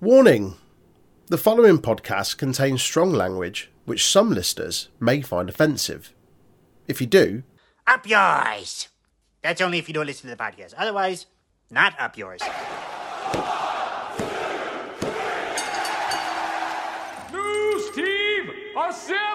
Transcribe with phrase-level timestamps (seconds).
[0.00, 0.54] Warning
[1.28, 6.14] The following podcast contains strong language which some listeners may find offensive.
[6.88, 7.42] If you do,
[7.86, 8.88] Up yours!
[9.42, 10.74] That's only if you don't listen to the podcast.
[10.76, 11.26] Otherwise,
[11.70, 12.40] not up yours.
[17.32, 19.29] News team, assemble!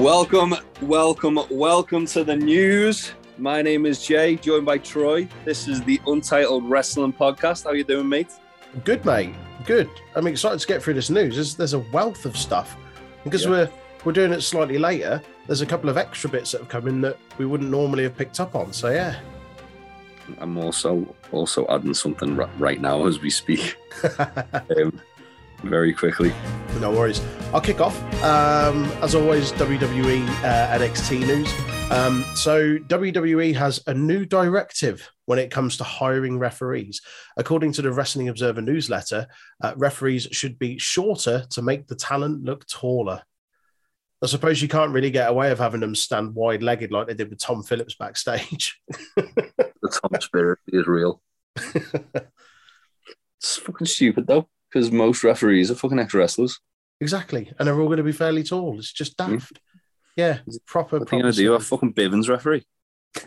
[0.00, 3.12] Welcome, welcome, welcome to the news.
[3.36, 5.28] My name is Jay, joined by Troy.
[5.44, 7.64] This is the Untitled Wrestling Podcast.
[7.64, 8.28] How you doing, mate?
[8.84, 9.34] good, mate.
[9.66, 9.90] Good.
[10.14, 11.34] I'm excited to get through this news.
[11.34, 12.78] There's, there's a wealth of stuff.
[13.24, 13.50] Because Yeah.
[13.50, 13.70] we're
[14.06, 17.02] we're doing it slightly later, there's a couple of extra bits that have come in
[17.02, 18.72] that we wouldn't normally have picked up on.
[18.72, 19.16] So, yeah.
[20.38, 23.76] I'm also also adding something ri- right now as we speak.
[24.18, 24.98] um,
[25.62, 26.32] very quickly.
[26.80, 27.20] No worries.
[27.52, 27.98] I'll kick off.
[28.22, 31.52] Um, as always, WWE uh, NXT news.
[31.90, 37.00] Um, so, WWE has a new directive when it comes to hiring referees.
[37.36, 39.26] According to the Wrestling Observer newsletter,
[39.62, 43.22] uh, referees should be shorter to make the talent look taller.
[44.22, 47.14] I suppose you can't really get away of having them stand wide legged like they
[47.14, 48.80] did with Tom Phillips backstage.
[49.82, 51.22] The Tom spirit is real.
[53.40, 56.60] It's fucking stupid though, because most referees are fucking ex wrestlers.
[57.00, 57.52] exactly.
[57.58, 58.78] And they're all going to be fairly tall.
[58.78, 59.32] It's just hmm.
[59.32, 59.60] daft.
[60.16, 60.98] Yeah, proper.
[60.98, 61.54] What are you gonna do?
[61.54, 62.64] A fucking Bivens referee?
[63.18, 63.22] I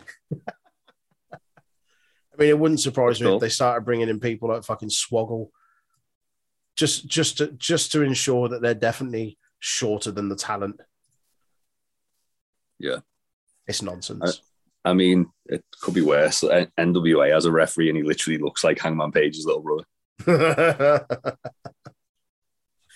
[2.38, 5.48] mean, it wouldn't surprise me if they started bringing in people like fucking Swoggle,
[6.76, 10.80] just just to just to ensure that they're definitely shorter than the talent.
[12.78, 12.98] Yeah.
[13.66, 14.42] it's nonsense.
[14.84, 16.42] I mean, it could be worse.
[16.42, 19.84] NWA has a referee, and he literally looks like Hangman Page's little brother.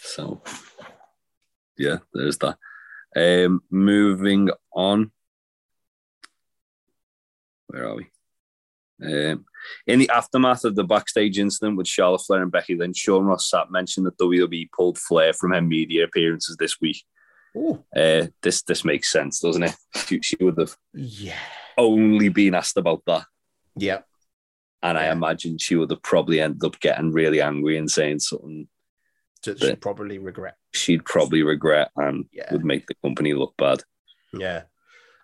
[0.01, 0.43] So,
[1.77, 2.57] yeah, there's that.
[3.15, 5.11] Um, moving on.
[7.67, 8.07] Where are we?
[9.05, 9.45] Um,
[9.87, 13.51] in the aftermath of the backstage incident with Charlotte Flair and Becky Lynch, Sean Ross
[13.53, 17.05] Sapp mentioned that WWE pulled Flair from her media appearances this week.
[17.95, 19.75] Uh, this this makes sense, doesn't it?
[20.07, 21.39] She, she would have yeah,
[21.77, 23.25] only been asked about that,
[23.77, 24.01] yeah,
[24.83, 28.69] and I imagine she would have probably ended up getting really angry and saying something
[29.45, 30.57] that she'd probably regret.
[30.73, 32.53] she'd probably regret and Yeah.
[32.53, 33.83] would make the company look bad.
[34.33, 34.63] Yeah.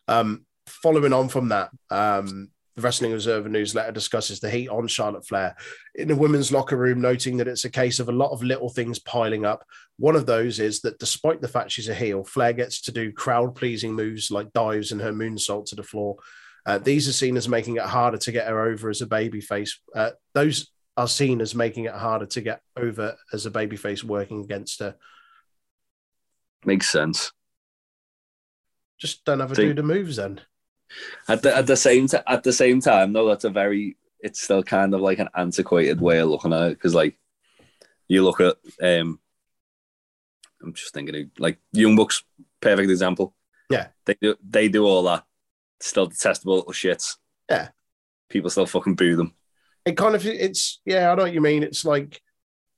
[0.08, 5.26] Um, following on from that, um, the Wrestling Observer newsletter discusses the heat on Charlotte
[5.26, 5.54] Flair
[5.94, 8.68] in the women's locker room, noting that it's a case of a lot of little
[8.68, 9.64] things piling up.
[9.98, 13.12] One of those is that despite the fact she's a heel, Flair gets to do
[13.12, 16.16] crowd pleasing moves like dives and her moonsault to the floor.
[16.66, 19.72] Uh, these are seen as making it harder to get her over as a babyface.
[19.94, 24.42] Uh, those are seen as making it harder to get over as a babyface working
[24.42, 24.96] against her.
[26.64, 27.32] Makes sense.
[28.98, 30.40] Just don't have do the moves then.
[31.28, 34.40] At the at the same t- at the same time, though, that's a very it's
[34.40, 37.18] still kind of like an antiquated way of looking at it because like
[38.08, 39.18] you look at um,
[40.62, 42.22] I'm just thinking of, like Young Bucks,
[42.60, 43.34] perfect example.
[43.70, 43.88] Yeah.
[44.06, 45.24] they do they do all that,
[45.84, 47.16] still detestable little shits.
[47.50, 47.68] Yeah.
[48.30, 49.34] people still fucking boo them.
[49.84, 52.20] it kind of it's yeah i know what you mean it's like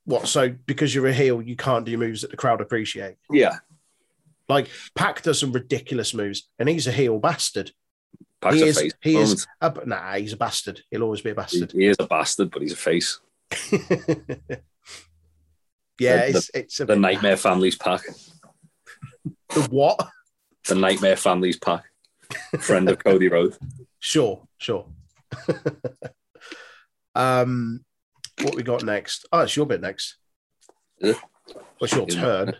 [0.04, 3.58] what so because you're a heel you can't do moves that the crowd appreciate Yeah,
[4.48, 7.70] like pac does some ridiculous moves and he's a heel bastard
[8.40, 8.92] Pac's he a is face.
[9.02, 11.50] he is a, nah he's a bastard he'll always be a moment.
[11.52, 13.20] He, bastard he is a bastard, but he's a face.
[15.98, 18.02] yeah The- it's it's a The Nightmare Families pack.
[19.54, 20.06] the what
[20.68, 21.84] The Nightmare Families pack.
[22.60, 23.58] Friend of Cody Rhodes.
[23.98, 24.86] sure sure
[27.14, 27.84] um
[28.42, 30.16] what we got next oh it's your bit next
[31.00, 31.14] Yeah.
[31.78, 32.20] what's your Yeah.
[32.20, 32.56] turn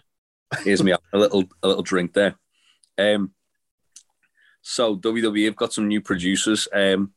[0.63, 2.37] Here's me a little a little drink there.
[2.97, 3.33] Um,
[4.63, 7.13] so WWE have got some new producers um,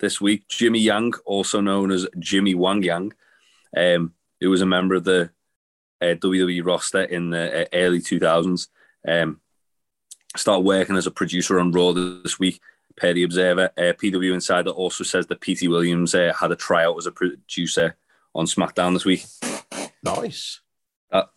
[0.00, 0.48] this week.
[0.48, 3.12] Jimmy Yang, also known as Jimmy Wang Yang,
[3.76, 5.30] um, who was a member of the
[6.02, 8.66] uh, WWE roster in the uh, early 2000s,
[9.06, 9.40] um,
[10.36, 12.60] started working as a producer on Raw this week.
[12.96, 16.96] Per the Observer, uh, PW Insider also says that Petey Williams uh, had a tryout
[16.98, 17.96] as a producer
[18.34, 19.24] on SmackDown this week.
[20.02, 20.60] nice
[21.10, 21.28] that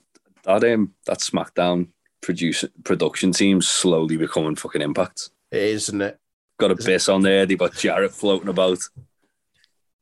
[0.43, 1.89] that um that SmackDown
[2.21, 5.29] produce production team slowly becoming fucking impact.
[5.51, 6.19] it is isn't it
[6.59, 7.45] Got a it- Biss on there.
[7.45, 8.79] They got Jarrett floating about.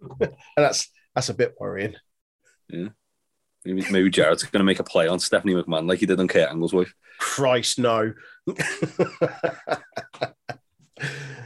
[0.22, 1.96] and that's that's a bit worrying
[3.70, 6.28] Maybe, maybe Jarrett's going to make a play on Stephanie McMahon like he did on
[6.28, 6.94] Kurt Angle's wife.
[7.20, 8.14] Christ, no.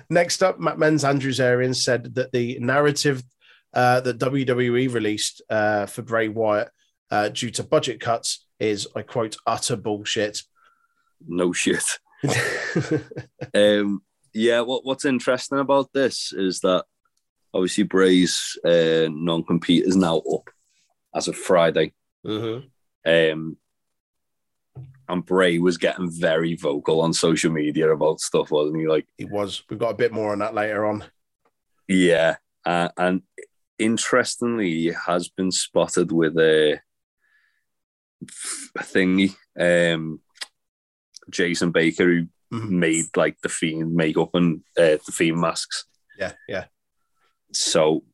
[0.10, 3.24] Next up, Mat Men's Andrew Zarian said that the narrative
[3.74, 6.70] uh, that WWE released uh, for Bray Wyatt
[7.12, 10.44] uh, due to budget cuts is, I quote, utter bullshit.
[11.28, 11.84] No shit.
[13.54, 14.02] Um,
[14.34, 16.86] yeah, what, what's interesting about this is that
[17.54, 20.50] obviously Bray's uh, non compete is now up
[21.14, 21.94] as of Friday.
[22.26, 22.70] Mhm.
[23.06, 23.58] Um,
[25.10, 28.88] and Bray was getting very vocal on social media about stuff, wasn't he?
[28.88, 29.64] Like, He was.
[29.70, 31.04] We've got a bit more on that later on.
[31.88, 32.38] yeah.
[32.66, 33.22] Uh, and
[33.78, 36.80] interestingly, he has been spotted with a,
[38.78, 40.22] a thingy, um,
[41.30, 42.70] Jason Baker, who Mhm.
[42.70, 45.86] made like the Fiend makeup and uh, the Fiend masks.
[46.18, 46.66] Yeah, yeah.
[47.52, 48.06] So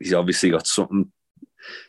[0.00, 1.12] he's obviously got something,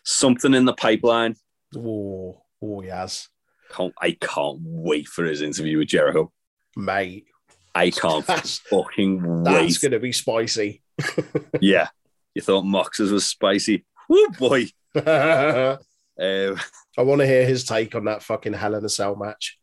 [0.04, 1.36] something in the pipeline.
[1.76, 3.28] Oh, oh, has.
[3.72, 6.32] Can't, I can't wait for his interview with Jericho.
[6.76, 7.26] Mate,
[7.74, 9.44] I can't That's- fucking wait.
[9.46, 10.82] that's going to be spicy.
[11.62, 11.90] Yeah,
[12.34, 13.86] you thought Mox's was spicy.
[14.10, 14.66] Oh, boy.
[14.96, 15.78] I
[16.20, 16.58] Um,
[16.98, 19.58] want to hear his take on that fucking Hell in a Cell match.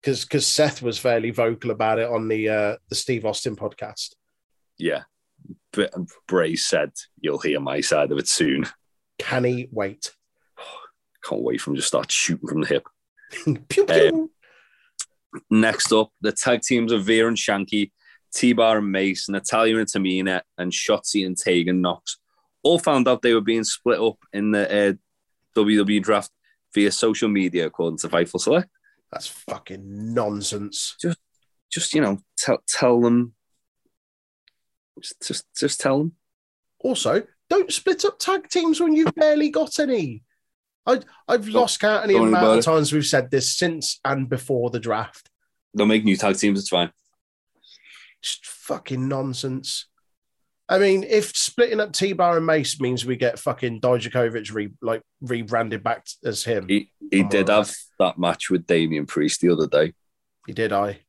[0.00, 4.14] Because because Seth was fairly vocal about it on the uh, the Steve Austin podcast.
[4.78, 5.02] yeah,
[5.72, 5.92] but
[6.28, 8.66] Bray said you'll hear my side of it soon.
[9.18, 10.12] Can he wait?
[11.24, 12.88] Can't wait for him to start shooting from the hip.
[13.68, 14.30] pew, pew.
[15.50, 17.92] Next up, the tag teams of Veer and Shanky,
[18.34, 22.18] T Bar and Mace, Natalya and Tamina, and Shotzi and Tegan Nox
[22.62, 24.92] all found out they were being split up in the uh,
[25.56, 26.30] WWE draft
[26.74, 28.68] via social media, according to Fightful Select.
[29.10, 30.96] That's fucking nonsense.
[31.70, 33.34] Just you know, tell tell them,
[35.00, 36.12] just just, just tell them.
[36.80, 40.22] Also, don't split up tag teams when you've barely got any.
[40.88, 42.62] I, I've lost count of the amount of it.
[42.62, 45.28] times we've said this since and before the draft.
[45.74, 46.58] They'll make new tag teams.
[46.58, 46.90] It's fine.
[48.22, 49.86] Just fucking nonsense.
[50.66, 54.70] I mean, if splitting up T Bar and Mace means we get fucking Dijakovic re
[54.80, 59.40] like rebranded back as him, he, He I'm did have that match with Damian Priest
[59.40, 59.92] the other day,
[60.46, 60.72] He did.
[60.72, 61.00] I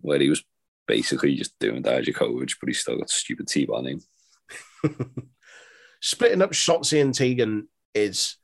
[0.00, 0.42] where he was
[0.86, 4.00] basically just doing Dijakovic, but he still got a stupid T-bar name.
[6.00, 8.36] splitting up Shotzi and Tegan is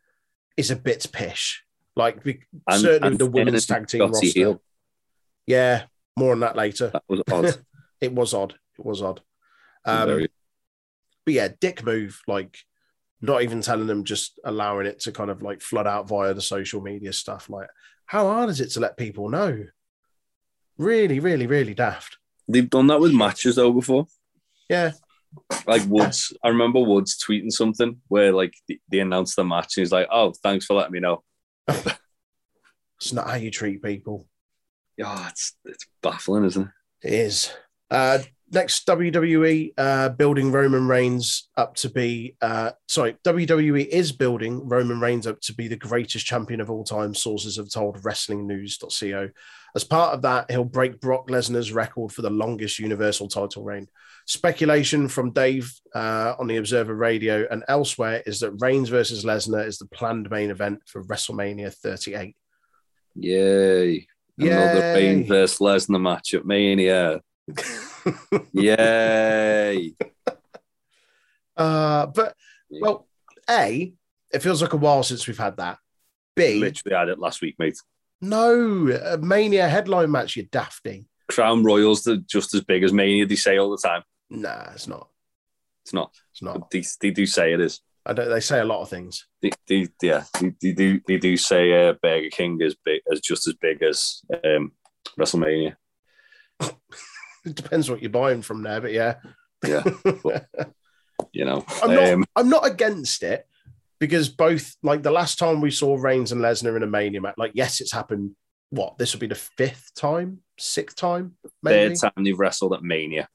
[0.57, 1.63] is a bit pish.
[1.95, 4.27] Like we, And- certainly and the women's tag team roster.
[4.27, 4.63] heel.
[5.47, 5.85] Yeah,
[6.17, 6.89] more on that later.
[6.91, 7.57] That was odd.
[8.01, 8.55] It was odd.
[8.79, 9.23] It was odd.
[9.87, 10.29] Um, Very-
[11.25, 12.21] but yeah, dick move.
[12.27, 12.59] Like
[13.23, 16.43] not even telling them, just allowing it to kind of like flood out via the
[16.43, 17.49] social media stuff.
[17.49, 17.69] Like,
[18.05, 19.65] how hard is it to let people know?
[20.77, 22.19] Really, really, really daft.
[22.47, 24.07] They've done that with matches though before.
[24.69, 24.93] Yeah,
[25.67, 28.55] Like Woods, I remember Woods tweeting something where like
[28.91, 31.23] they, announced the match and he's like, "Oh, thanks for letting me know."
[31.69, 34.27] it's not how you treat people.
[34.97, 36.71] Yeah, it's it's baffling, isn't
[37.03, 37.09] it?
[37.09, 37.53] It is.
[37.91, 38.19] Uh,
[38.51, 45.01] next, WWE uh, building Roman Reigns up to be, uh, sorry, WWE is building Roman
[45.01, 49.31] Reigns up to be the greatest champion of all time, sources have told WrestlingNews.co.
[49.75, 53.89] As part of that, he'll break Brock Lesnar's record for the longest Universal title reign.
[54.27, 59.65] Speculation from Dave uh, on the Observer Radio and elsewhere is that Reigns versus Lesnar
[59.65, 62.37] is the planned main event for WrestleMania 38.
[63.15, 64.09] Yay!
[64.37, 64.95] Another Yay.
[64.95, 67.21] Reigns versus Lesnar match at Mania.
[68.53, 69.95] Yay!
[71.57, 72.35] Uh, but
[72.71, 73.07] well,
[73.49, 73.91] a
[74.31, 75.79] it feels like a while since we've had that.
[76.35, 77.79] B Literally had it last week, mate.
[78.21, 80.37] no a Mania headline match.
[80.37, 81.07] You dafty.
[81.29, 83.25] Crown Royals are just as big as Mania.
[83.25, 84.03] They say all the time.
[84.31, 85.09] Nah, it's not.
[85.85, 86.11] It's not.
[86.33, 86.61] It's not.
[86.61, 87.81] But they, they do say it is.
[88.05, 88.29] I don't.
[88.29, 89.27] They say a lot of things.
[89.43, 91.01] They, they, yeah, they, they do.
[91.07, 94.73] They do say uh, Burger King is big, as just as big as um,
[95.19, 95.77] WrestleMania.
[96.61, 96.75] It
[97.55, 99.17] depends what you're buying from there, but yeah,
[99.65, 99.83] Yeah,
[101.33, 101.65] you know.
[101.83, 102.09] I'm not.
[102.11, 103.47] Um, I'm not against it
[103.99, 107.35] because both like the last time we saw Reigns and Lesnar in a Mania match.
[107.37, 108.33] Like, yes, it's happened.
[108.71, 111.95] What this will be the fifth time, sixth time, maybe.
[111.95, 113.29] third time they've wrestled at Mania.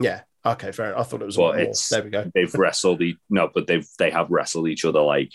[0.00, 0.22] Yeah.
[0.46, 0.92] Okay, fair.
[0.92, 1.00] enough.
[1.00, 2.30] I thought it was a Well, it's- There we go.
[2.34, 5.32] They've wrestled e- no, but they've they have wrestled each other like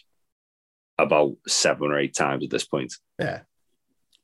[0.98, 2.94] about seven or eight times at this point.
[3.20, 3.42] Yeah.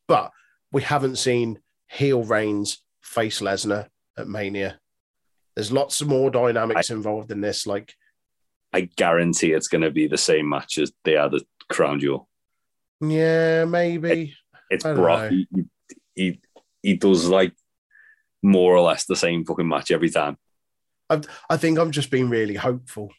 [0.07, 0.31] But
[0.71, 4.79] we haven't seen heel Reigns face Lesnar at Mania.
[5.55, 7.67] There's lots of more dynamics involved in this.
[7.67, 7.93] Like,
[8.71, 12.29] I guarantee it's going to be the same match as they had at Crown Jewel.
[13.01, 14.35] yeah, maybe.
[14.69, 15.31] It's I Brock.
[15.31, 15.47] He
[16.15, 16.39] he
[16.83, 17.53] he does like
[18.43, 20.37] more or less the same fucking match every time.
[21.49, 23.11] I think I'm just being really hopeful.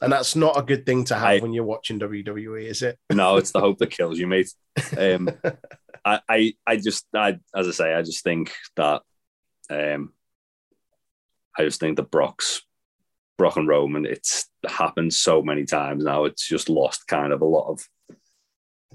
[0.00, 2.98] And that's not a good thing to have I- when you're watching WWE, is it?
[3.12, 4.52] No, it's the hope that kills you, mate.
[4.96, 5.28] Um,
[6.04, 9.02] I, I, I just, I, as I say, I just think that,
[9.70, 10.12] um,
[11.58, 12.62] I just think that Brock's,
[13.36, 16.24] Brock and Roman, it's happened so many times now.
[16.24, 17.88] It's just lost kind of a lot of,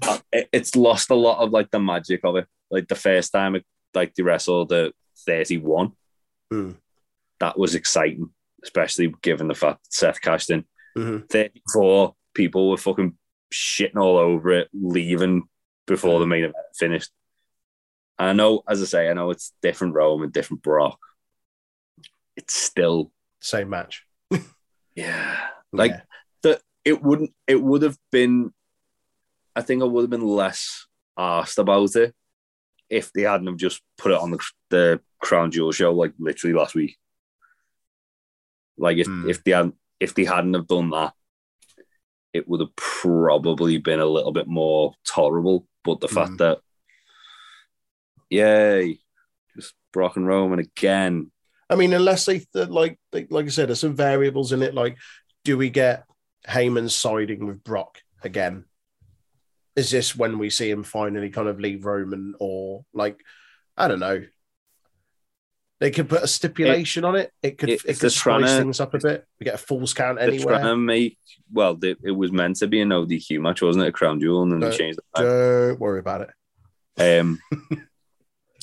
[0.02, 2.46] uh, it- it's lost a lot of like the magic of it.
[2.70, 4.92] Like the first time it like they wrestled at
[5.26, 5.92] 31.
[6.50, 6.72] Hmm.
[7.40, 8.30] That was exciting,
[8.64, 10.64] especially given the fact that Seth cashed in.
[10.96, 11.28] Mhm.
[11.30, 13.16] 34 people were fucking
[13.52, 15.42] shitting all over it, leaving
[15.86, 17.10] before the main event finished.
[18.18, 20.98] And I know, as I say, I know it's different Rome and different Brock.
[22.36, 24.04] It's still, Same match.
[24.96, 26.00] yeah, like Yeah.
[26.42, 26.62] that.
[26.84, 27.32] It wouldn't.
[27.46, 28.52] It would have been.
[29.56, 32.14] I think I would have been less asked about it
[32.90, 34.38] if they hadn't have just put it on the,
[34.70, 36.96] the Crown Jewel show like literally last week.
[38.76, 39.28] Like if, Hmm.
[39.28, 41.14] if they hadn't if they hadn't have done that,
[42.32, 45.66] it would have probably been a little bit more tolerable.
[45.84, 46.36] But the fact Hmm.
[46.38, 46.58] that,
[48.30, 48.98] yay,
[49.56, 51.30] just Brock and Roman again.
[51.70, 54.74] I mean, unless they th- like, like, like I said, there's some variables in it.
[54.74, 54.98] Like,
[55.44, 56.04] do we get
[56.46, 58.64] Heyman siding with Brock again?
[59.76, 63.18] Is this when we see him finally kind of leave Roman, or like,
[63.76, 64.24] I don't know.
[65.80, 67.32] They could put a stipulation on it.
[67.42, 69.26] It could if it could spice to- things up a bit.
[69.40, 71.18] We get a false count trying to make
[71.52, 73.88] well, they, it was meant to be an ODQ match, wasn't it?
[73.88, 75.04] A Crown Jewel, and then Uh, they changed it.
[75.14, 75.22] back.
[75.24, 76.22] Don't worry about
[76.96, 77.20] it.
[77.20, 77.38] um,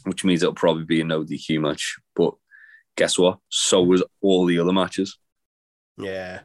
[0.04, 1.98] which means it'll probably be a no DQ match.
[2.16, 2.34] But
[2.96, 3.40] guess what?
[3.50, 5.18] So was all the other matches.
[5.98, 6.42] Yeah,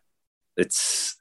[0.56, 1.16] It's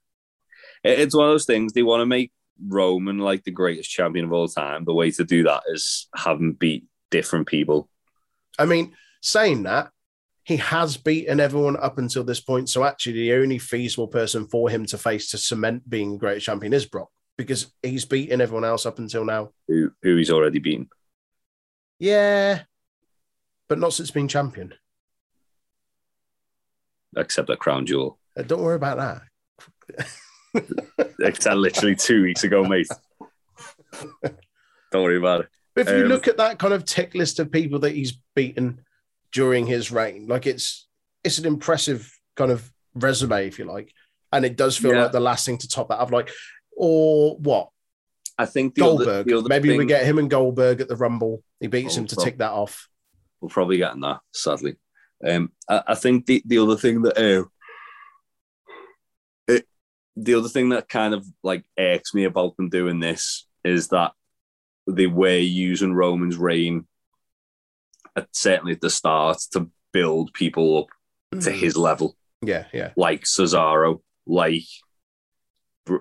[0.83, 1.73] it- it's one of those things.
[1.73, 2.31] They want to make
[2.67, 4.85] Roman like the greatest champion of all time.
[4.85, 7.89] The way to do that is have him beat different people.
[8.59, 9.89] I mean, saying that,
[10.43, 12.69] he has beaten everyone up until this point.
[12.69, 16.41] So actually, the only feasible person for him to face to cement being a great
[16.41, 19.51] champion is Brock because he's beaten everyone else up until now.
[19.67, 20.87] Who who he's already beaten.
[21.97, 22.61] Yeah,
[23.67, 24.73] but not since being champion.
[27.17, 28.19] Except at Crown Jewel.
[28.37, 29.21] Uh, don't worry about
[29.97, 30.65] that.
[31.19, 32.87] Except literally two weeks ago, mate.
[34.91, 35.47] Don't worry about it.
[35.73, 38.17] But if you Um, look at that kind of tick list of people that he's
[38.35, 38.84] beaten
[39.35, 40.87] during his reign, like it's
[41.25, 42.01] it's an impressive
[42.37, 43.91] kind of resume, if you like,
[44.31, 45.03] and it does feel Yeah.
[45.03, 46.11] like the last thing to top that up.
[46.11, 46.31] Like,
[46.75, 47.69] or what
[48.37, 49.27] I think the other, Goldberg?
[49.27, 51.43] the other Maybe we get him and Goldberg at the Rumble.
[51.59, 52.87] He beats Oh, him to prob- tick that off.
[53.41, 54.77] We're probably getting that, sadly.
[55.27, 57.45] Um, I, I think the, the other thing that uh,
[59.47, 59.67] it,
[60.15, 64.13] the other thing that kind of like irks me about them doing this is that
[64.87, 66.85] they were using Roman's reign,
[68.15, 70.87] at, certainly at the start, to build people up
[71.41, 71.59] to Mm.
[71.59, 72.91] his level, Yeah, yeah.
[72.95, 74.63] like Cesaro, like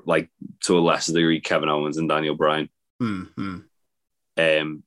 [0.07, 0.31] like
[0.63, 2.69] to a lesser degree Kevin Owens and Daniel Bryan.
[3.03, 3.59] Mm-hmm.
[4.39, 4.83] Um,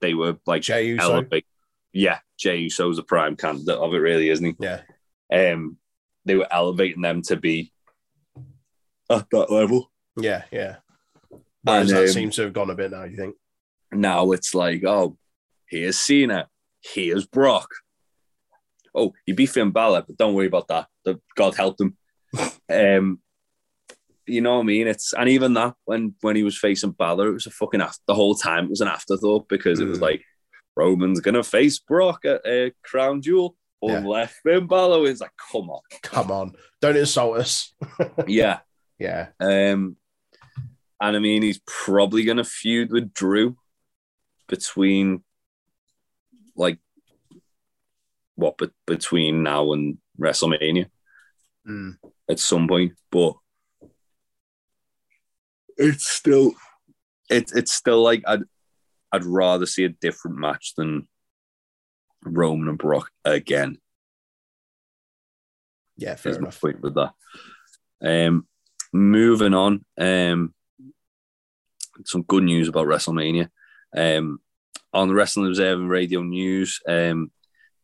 [0.00, 1.02] they were like Jey Uso.
[1.12, 1.46] elevate.
[1.92, 4.54] Yeah, Jey Uso's a prime candidate of it, really, isn't he?
[4.58, 4.80] Yeah.
[5.32, 5.76] Um,
[6.24, 7.72] they were elevating them to be
[9.08, 9.90] at that level.
[10.16, 10.76] Yeah, yeah.
[11.62, 13.36] Whereas And, that um, seems to have gone a bit now, you think?
[13.92, 15.16] Now it's like, oh,
[15.70, 16.48] here's Cena,
[16.82, 17.68] here's Brock.
[18.94, 20.88] Oh, he beat Finn Balor, but don't worry about that.
[21.04, 21.96] The, God helped him.
[22.72, 23.20] um,
[24.26, 24.86] you know what I mean?
[24.88, 28.00] It's and even that when when he was facing Balor, it was a fucking after,
[28.06, 30.02] the whole time it was an afterthought because it was Mm.
[30.02, 30.22] like
[30.76, 33.94] Roman's gonna face Brock at uh, Crown Jewel Yeah.
[33.98, 35.20] unless Finn Balor wins.
[35.20, 36.52] Like, come on, Come on.
[36.80, 37.72] Don't insult us.
[38.26, 38.60] yeah.
[38.98, 39.28] Yeah.
[39.40, 39.96] Um,
[41.00, 43.56] and I mean, he's probably going to feud with Drew
[44.48, 45.22] between,
[46.56, 46.78] like,
[48.36, 50.86] what, but between now and WrestleMania
[51.68, 51.98] Mm.
[52.28, 52.92] at some point.
[53.10, 53.34] But
[55.76, 56.52] it's still,
[57.28, 58.42] it, it's still like I'd,
[59.12, 61.06] I'd rather see a different match than
[62.24, 63.78] Roman and Brock again.
[65.96, 66.60] Yeah, fair is my enough.
[66.60, 67.12] point with that.
[68.02, 68.46] Um,
[68.92, 69.84] moving on.
[69.98, 70.54] Um,
[72.06, 73.50] some good news about WrestleMania.
[73.94, 74.40] Um,
[74.92, 77.30] on the Wrestling Observer Radio News, um,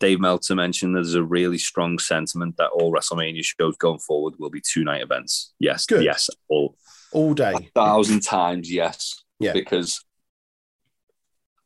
[0.00, 4.34] Dave Meltzer mentioned that there's a really strong sentiment that all WrestleMania shows going forward
[4.38, 5.54] will be two night events.
[5.58, 6.04] Yes, Good.
[6.04, 6.76] yes, all
[7.12, 7.70] All a day.
[7.74, 9.22] thousand times yes.
[9.38, 9.52] Yeah.
[9.52, 10.02] because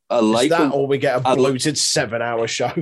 [0.08, 2.72] I Is like that when- or we get a bloated seven hour show?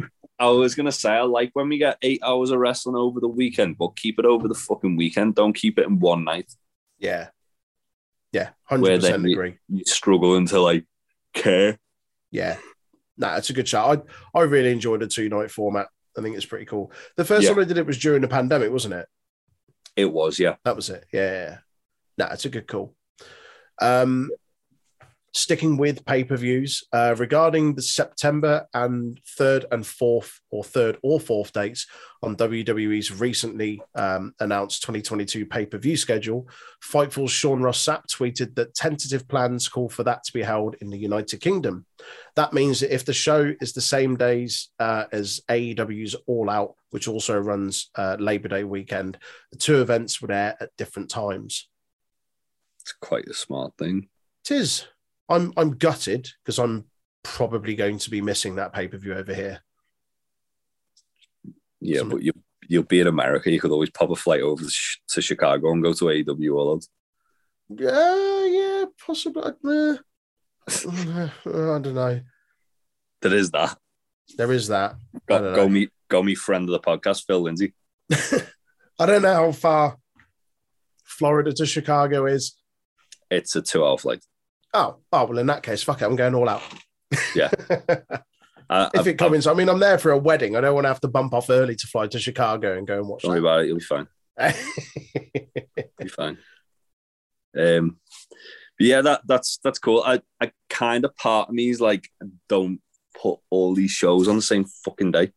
[0.40, 3.28] I was gonna say I like when we get eight hours of wrestling over the
[3.28, 5.34] weekend, but keep it over the fucking weekend.
[5.34, 6.52] Don't keep it in one night.
[6.98, 7.28] Yeah.
[8.32, 8.50] Yeah.
[8.68, 9.58] Where 100% then we- agree.
[9.68, 10.84] You struggling to like
[11.34, 11.78] care.
[12.30, 12.56] Yeah.
[13.16, 13.80] Nah, it's a good show.
[13.80, 15.88] I, I really enjoyed the two night format.
[16.16, 16.92] I think it's pretty cool.
[17.16, 17.50] The first Yeah.
[17.52, 19.06] one I did it was during the pandemic, wasn't it?
[19.97, 20.56] It was, yeah.
[20.64, 21.04] That was it.
[21.12, 21.20] Yeah.
[21.20, 21.58] yeah, yeah.
[22.18, 22.94] Nah, it's a good call.
[23.80, 24.30] Um,
[25.38, 30.99] sticking with pay per views uh, regarding the September and third and fourth, or third
[31.02, 31.87] or fourth dates
[32.23, 36.49] on WWE's recently um, announced 2022 pay per view schedule.
[36.83, 40.90] Fightful's Sean Ross Sapp tweeted that tentative plans call for that to be held in
[40.90, 41.87] the United Kingdom.
[42.35, 46.75] That means that if the show is the same days uh, as AEW's All Out,
[46.90, 49.18] which also runs uh, Labor Day weekend,
[49.52, 51.68] the two events would air at different times.
[52.80, 54.09] It's quite a smart thing.
[54.45, 54.87] Tis.
[55.28, 56.87] I'm I'm gutted because I'm
[57.23, 59.61] probably going to be missing that pay per view over here.
[61.80, 62.32] Yeah, but you
[62.68, 63.50] you'll be in America.
[63.50, 66.85] You could always pop a flight over to, Chicago and go to AEW out.
[67.68, 69.99] Yeah, yeah, possibly.
[70.66, 72.20] Uh, I don't know.
[73.23, 73.76] There is that.
[74.37, 74.97] There is that.
[75.26, 77.75] Go, go meet go meet friend of the podcast, Phil Lindsay.
[78.99, 79.99] I don't know how far
[81.04, 82.56] Florida to Chicago is.
[83.30, 84.25] It's a two hour flight.
[84.75, 86.62] Oh, oh well, in that case, fuck it, I'm going all out.
[87.34, 87.50] Yeah.
[88.70, 90.56] I, if it comes, I mean, I'm there for a wedding.
[90.56, 92.98] I don't want to have to bump off early to fly to Chicago and go
[92.98, 93.66] and watch Don't worry about it.
[93.68, 94.06] You'll be fine.
[94.38, 96.38] You'll be fine.
[97.58, 97.98] Um,
[98.78, 100.02] but yeah, that that's that's cool.
[100.06, 102.08] I, I kind of part of me is like,
[102.48, 102.80] don't
[103.20, 105.32] put all these shows on the same fucking day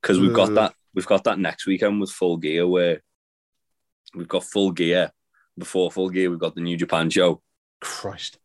[0.00, 0.54] because we've got Mm.
[0.54, 3.02] that we've got that next weekend with Full Gear where
[4.14, 5.10] we've got Full Gear
[5.58, 6.30] before Full Gear.
[6.30, 7.42] We've got the New Japan show,
[7.80, 8.38] Christ.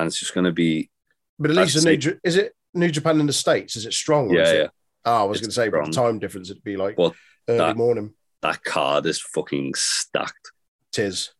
[0.00, 0.90] And it's just going to be
[1.38, 3.76] But at least New, Ja- is it New Japan in the States?
[3.76, 4.30] Is it strong?
[4.30, 4.68] or yeah is it- yeah.
[5.06, 7.14] Oh, I was going to say, but the time difference, it'd be like early
[7.58, 8.12] that- morning.
[8.42, 10.52] That card is fucking stacked.
[10.92, 11.30] Tis.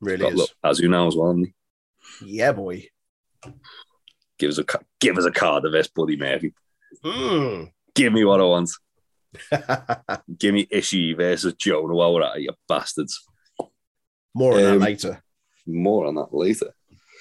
[0.00, 0.38] Really Got is.
[0.38, 1.40] look, Azu now as well.
[2.24, 2.84] Yeah, boy.
[4.38, 4.64] Give us a
[5.00, 6.52] give us a card of this, Buddy Murphy.
[7.04, 7.70] Mm.
[7.94, 8.70] Give me what I want.
[10.38, 13.20] Give me Ishii versus Jonah while we're at it, you bastards.
[14.34, 15.22] More on Um, that later.
[15.66, 16.74] More on that later.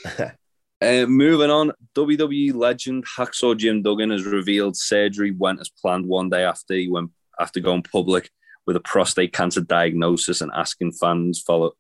[0.80, 6.30] Uh, moving on, WWE legend Hacksaw Jim Duggan has revealed surgery went as planned one
[6.30, 8.30] day after he went after going public
[8.68, 11.72] with a prostate cancer diagnosis and asking fans follow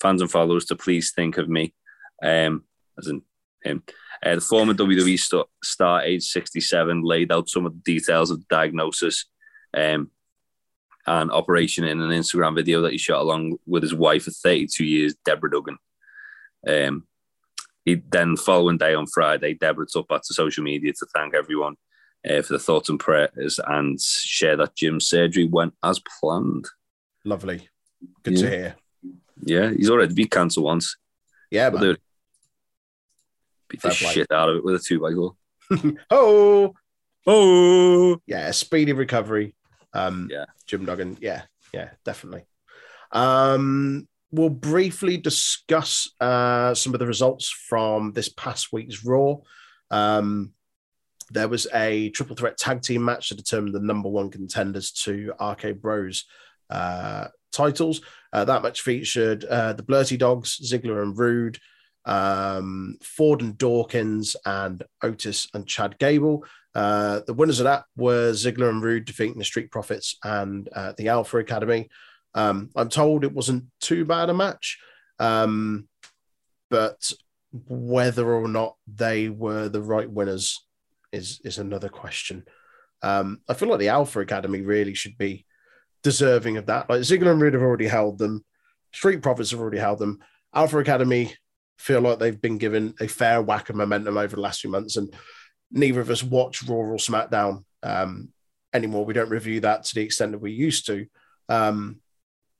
[0.00, 1.72] fans and followers to please think of me,
[2.22, 2.64] um,
[2.98, 3.22] as in
[3.62, 3.82] him.
[4.24, 8.40] Uh, the former WWE st- star, age 67, laid out some of the details of
[8.40, 9.26] the diagnosis
[9.74, 10.10] um,
[11.06, 14.84] and operation in an Instagram video that he shot along with his wife of 32
[14.84, 15.78] years, Deborah Duggan.
[16.66, 17.06] Um,
[17.84, 21.76] he then, following day on Friday, Deborah took back to social media to thank everyone
[22.28, 26.66] uh, for the thoughts and prayers and share that Jim's surgery went as planned.
[27.24, 27.68] Lovely.
[28.22, 28.76] Good to hear.
[29.44, 30.96] Yeah, he's already beat cancer once.
[31.50, 31.96] Yeah, But man.
[33.68, 35.34] beat the shit out of it with a two by four.
[36.10, 36.74] Oh,
[37.26, 38.50] Oh, yeah.
[38.50, 39.54] Speedy recovery.
[39.92, 40.46] Um, Yeah.
[40.66, 41.18] Jim Duggan.
[41.20, 41.42] Yeah,
[41.72, 42.44] yeah, definitely.
[43.12, 49.36] Um, we'll briefly discuss uh, some of the results from this past week's Raw.
[49.90, 50.52] Um,
[51.30, 55.32] there was a triple threat tag team match to determine the number one contenders to
[55.40, 56.24] RK Bros
[56.70, 58.00] uh, titles.
[58.32, 61.58] Uh, that match featured uh, the Blurty Dogs, Ziggler and Roode,
[62.04, 66.44] um, Ford and Dawkins, and Otis and Chad Gable.
[66.74, 70.94] Uh, the winners of that were Ziggler and Roode defeating the Street Profits and uh,
[70.96, 71.90] the Alpha Academy.
[72.34, 74.78] Um, I'm told it wasn't too bad a match,
[75.18, 75.88] um,
[76.70, 77.12] but
[77.52, 80.64] whether or not they were the right winners
[81.12, 82.44] is is another question.
[83.02, 85.44] Um, I feel like the Alpha Academy really should be
[86.02, 86.88] deserving of that.
[86.88, 88.44] Like Ziggler and Roode have already held them,
[88.92, 90.20] Street Profits have already held them.
[90.54, 91.34] Alpha Academy
[91.78, 94.96] feel like they've been given a fair whack of momentum over the last few months,
[94.96, 95.12] and
[95.70, 98.28] neither of us watch Raw or SmackDown um,
[98.72, 99.04] anymore.
[99.04, 101.06] We don't review that to the extent that we used to.
[101.48, 102.00] Um,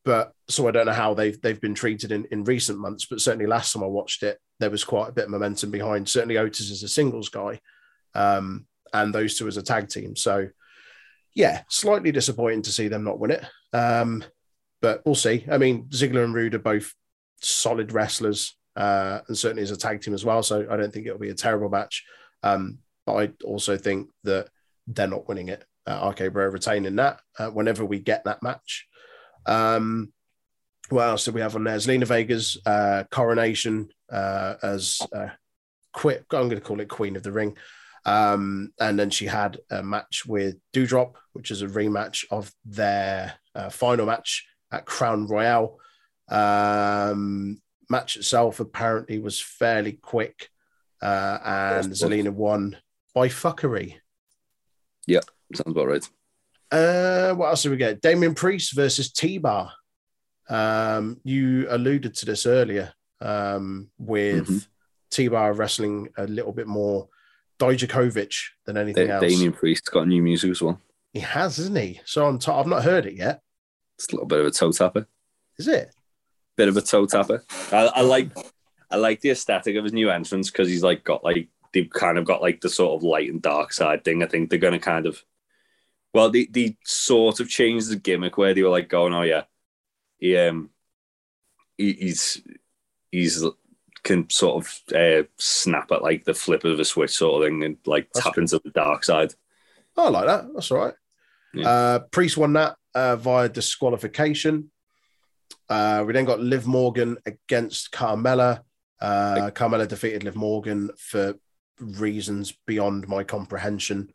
[0.05, 3.21] but so I don't know how they've they've been treated in, in recent months, but
[3.21, 6.09] certainly last time I watched it, there was quite a bit of momentum behind.
[6.09, 7.61] Certainly Otis is a singles guy,
[8.15, 10.17] um, and those two as a tag team.
[10.17, 10.49] So
[11.35, 13.45] yeah, slightly disappointing to see them not win it.
[13.73, 14.25] Um,
[14.81, 15.47] but we'll see.
[15.51, 16.93] I mean, Ziggler and Roode are both
[17.41, 20.43] solid wrestlers, uh, and certainly as a tag team as well.
[20.43, 22.05] So I don't think it'll be a terrible match.
[22.43, 24.49] Um, but I also think that
[24.87, 25.65] they're not winning it.
[25.87, 28.87] Uh, RK Bro retaining that uh, whenever we get that match.
[29.47, 30.13] Um,
[30.89, 31.77] what else did we have on there?
[31.77, 35.29] Zelina Vega's uh, coronation uh, as uh,
[35.93, 36.25] quit.
[36.31, 37.57] I'm going to call it Queen of the Ring.
[38.05, 43.35] Um, and then she had a match with Doudrop, which is a rematch of their
[43.55, 45.79] uh, final match at Crown Royale.
[46.29, 50.49] Um, match itself apparently was fairly quick,
[51.01, 51.93] uh, and.
[51.93, 52.77] Zelina won
[53.15, 53.97] by fuckery.
[55.07, 55.21] Yeah,
[55.55, 56.09] sounds about right.
[56.73, 58.01] Uh, what else do we get?
[58.01, 59.71] Damian Priest versus T Bar.
[60.49, 64.67] Um, you alluded to this earlier um, with Mhm.
[65.11, 67.09] T-Bar wrestling a little bit more
[67.59, 68.35] Dijakovic
[68.67, 69.23] than anything else.
[69.23, 70.81] Damian Priest got new music as well.
[71.13, 72.01] He has, isn't he?
[72.05, 73.43] So on top, I've not heard it yet.
[73.97, 75.07] It's a little bit of a toe tapper.
[75.59, 75.95] Is it?
[76.57, 77.45] Bit of a toe tapper.
[77.71, 78.31] I, I like
[78.91, 82.19] I like the aesthetic of his new entrance because he's like got like they've kind
[82.19, 84.23] of got like the sort of light and dark side thing.
[84.23, 85.23] I think they're gonna kind of
[86.15, 89.45] well, they they sort of changed the gimmick where they were like going, oh yeah,
[90.19, 90.71] he um
[91.77, 92.43] he, he's
[93.11, 93.45] he's
[94.03, 97.63] can sort of uh, snap at like the flip of a switch sort of thing
[97.63, 98.43] and like That's tap good.
[98.43, 99.33] into the dark side.
[99.97, 100.47] I like that.
[100.55, 100.95] That's all right.
[101.55, 101.69] Yeah.
[101.69, 104.71] Uh, Priest won that uh, via disqualification.
[105.69, 108.63] Uh, we then got Liv Morgan against Carmella.
[109.01, 111.35] Uh, Carmella defeated Liv Morgan for
[111.79, 114.13] reasons beyond my comprehension.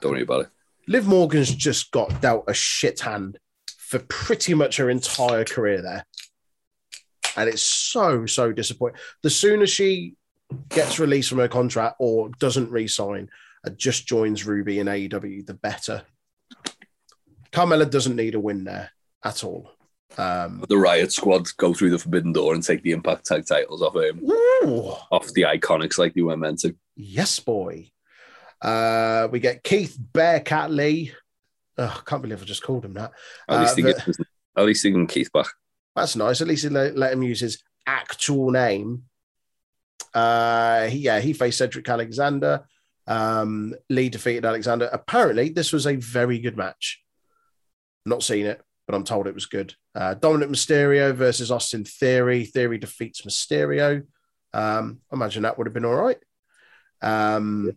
[0.00, 0.48] Don't worry about it.
[0.90, 3.38] Liv Morgan's just got dealt a shit hand
[3.78, 6.04] for pretty much her entire career there.
[7.36, 8.98] And it's so, so disappointing.
[9.22, 10.16] The sooner she
[10.68, 13.30] gets released from her contract or doesn't re-sign
[13.64, 16.02] and just joins Ruby in AEW, the better.
[17.52, 18.90] Carmella doesn't need a win there
[19.24, 19.70] at all.
[20.18, 23.80] Um, The Riot Squad go through the Forbidden Door and take the Impact Tag titles
[23.80, 26.74] off him, ooh, off the Iconics like they were meant to.
[26.96, 27.92] yes, boy.
[28.62, 31.12] Uh, we get Keith Bearcat Lee.
[31.78, 33.12] Oh, I can't believe I just called him that.
[33.48, 34.20] At least Uh, he gets
[34.56, 35.46] at least he can Keith back.
[35.96, 36.40] That's nice.
[36.40, 39.04] At least he let, let him use his actual name.
[40.12, 42.64] Uh, he, yeah, he faced Cedric Alexander.
[43.06, 44.88] Um, Lee defeated Alexander.
[44.92, 47.02] Apparently, this was a very good match.
[48.04, 49.74] Not seen it, but I'm told it was good.
[49.94, 52.44] Uh, Dominic Mysterio versus Austin Theory.
[52.44, 54.02] Theory defeats Mysterio.
[54.52, 56.18] Um, I imagine that would have been all right.
[57.02, 57.76] Um,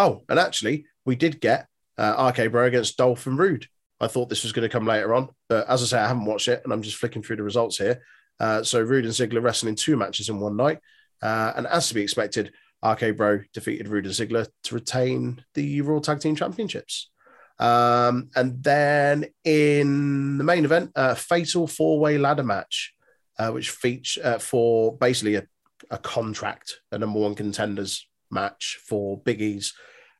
[0.00, 3.66] oh, and actually, we did get uh, RK Bro against Dolph and Roode.
[4.00, 6.24] I thought this was going to come later on, but as I say, I haven't
[6.24, 8.02] watched it, and I'm just flicking through the results here.
[8.40, 10.78] Uh, so Roode and Ziggler wrestling two matches in one night,
[11.22, 15.82] uh, and as to be expected, RK Bro defeated Roode and Ziggler to retain the
[15.82, 17.10] Raw Tag Team Championships.
[17.58, 22.94] Um, and then in the main event, a fatal four way ladder match,
[23.38, 25.46] uh, which feature uh, for basically a,
[25.90, 29.74] a contract, a number one contenders match for Big E's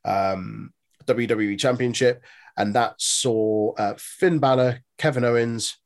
[0.05, 0.73] um,
[1.07, 2.23] WWE Championship.
[2.57, 5.77] And that saw uh, Finn Balor, Kevin Owens,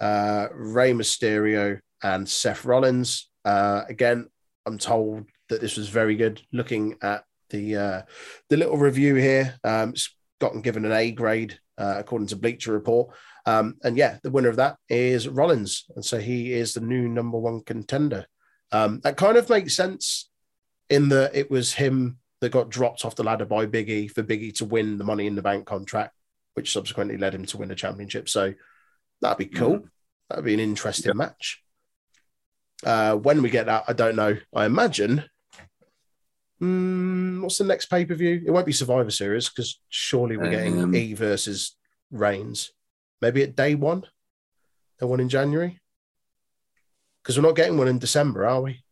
[0.00, 3.28] uh, Rey Mysterio, and Seth Rollins.
[3.44, 4.28] Uh, again,
[4.66, 6.40] I'm told that this was very good.
[6.52, 8.02] Looking at the uh,
[8.48, 12.72] the little review here, um, it's gotten given an A grade uh, according to Bleacher
[12.72, 13.14] Report.
[13.46, 17.08] Um, and yeah, the winner of that is Rollins, and so he is the new
[17.08, 18.26] number one contender.
[18.72, 20.29] Um, that kind of makes sense
[20.90, 24.54] in that it was him that got dropped off the ladder by Biggie for Biggie
[24.56, 26.14] to win the Money in the Bank contract,
[26.54, 28.28] which subsequently led him to win a championship.
[28.28, 28.54] So
[29.20, 29.84] that'd be cool.
[30.28, 31.62] That'd be an interesting match.
[32.84, 34.36] Uh, when we get that, I don't know.
[34.54, 35.24] I imagine.
[36.62, 38.42] Mm, what's the next pay per view?
[38.44, 41.76] It won't be Survivor Series because surely we're getting Um, E versus
[42.10, 42.72] Reigns.
[43.20, 44.06] Maybe at day one,
[44.98, 45.80] the one in January.
[47.22, 48.82] Because we're not getting one in December, are we?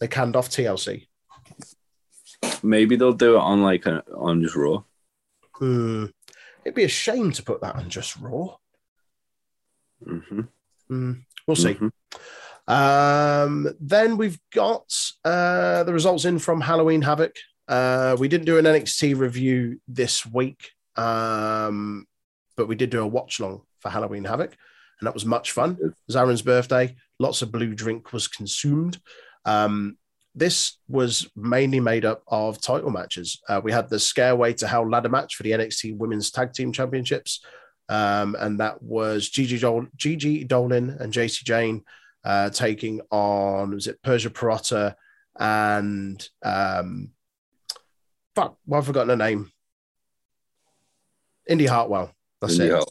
[0.00, 1.06] They canned off TLC.
[2.62, 4.82] Maybe they'll do it on like a, on just Raw.
[5.54, 6.06] Hmm.
[6.64, 8.56] It'd be a shame to put that on just Raw.
[10.04, 10.40] hmm
[10.88, 11.12] Hmm.
[11.46, 11.74] We'll see.
[11.74, 11.92] Mhm.
[12.66, 14.92] Um, then we've got
[15.24, 17.34] uh, the results in from Halloween Havoc.
[17.68, 22.06] Uh, we didn't do an NXT review this week, um,
[22.56, 24.56] but we did do a watch long for Halloween Havoc,
[25.00, 25.78] and that was much fun.
[25.80, 26.96] It was Aaron's birthday.
[27.18, 29.00] Lots of blue drink was consumed.
[29.44, 29.96] Um,
[30.34, 33.40] this was mainly made up of title matches.
[33.48, 36.72] Uh, we had the Scareway to Hell ladder match for the NXT Women's Tag Team
[36.72, 37.44] Championships,
[37.88, 41.82] um, and that was Gigi, Dol- Gigi Dolin and Jacy Jayne
[42.24, 44.94] uh, taking on was it Persia Pirotta
[45.38, 47.10] and um,
[48.34, 49.50] fuck, well, I've forgotten her name.
[51.48, 52.12] Indy Hartwell.
[52.40, 52.84] That's Indy it.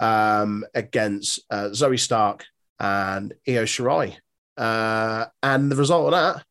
[0.00, 2.44] Um, against uh, Zoey Stark
[2.80, 4.16] and Io Shirai.
[4.56, 6.44] Uh, and the result of that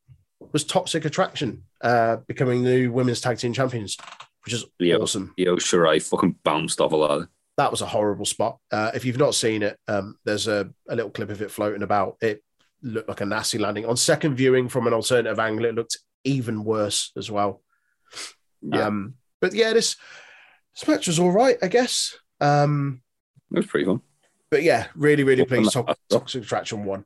[0.52, 3.98] was Toxic Attraction uh, becoming the new women's tag team champions,
[4.46, 4.96] which is Yeah.
[4.96, 7.30] awesome Io Shirai fucking bounced off a ladder.
[7.58, 8.58] that was a horrible spot.
[8.72, 11.84] Uh, if you've not seen it, um, there's a, a little clip of it floating
[11.84, 12.18] about.
[12.22, 12.44] It
[12.82, 13.86] looked like a nasty landing.
[13.86, 17.62] On second viewing from an alternative angle, it looked even worse as well.
[18.62, 19.96] Yeah, Um, but yeah, this,
[20.76, 22.16] this match was all right, I guess.
[22.42, 23.02] Um,
[23.52, 24.02] it was pretty fun.
[24.50, 25.76] but yeah, really, really pleased.
[26.10, 27.06] Toxic Attraction won.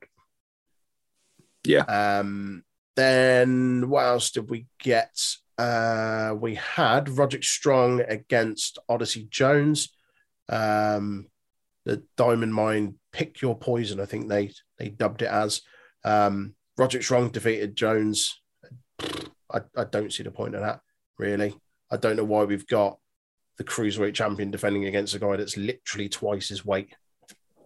[1.67, 1.82] Yeah.
[1.82, 2.63] Um,
[2.95, 5.19] then what else did we get?
[5.58, 9.89] Uh, we had Roderick Strong against Odyssey Jones.
[10.49, 11.27] Um,
[11.86, 15.62] the Diamond Mine Pick Your Poison, I think they they dubbed it as.
[16.03, 18.39] Um, Roderick Strong defeated Jones.
[18.99, 20.82] I, I don't see the point of that,
[21.17, 21.56] really.
[21.91, 22.99] I don't know why we've got
[23.58, 26.93] the cruiserweight champion defending against a guy that's literally twice his weight.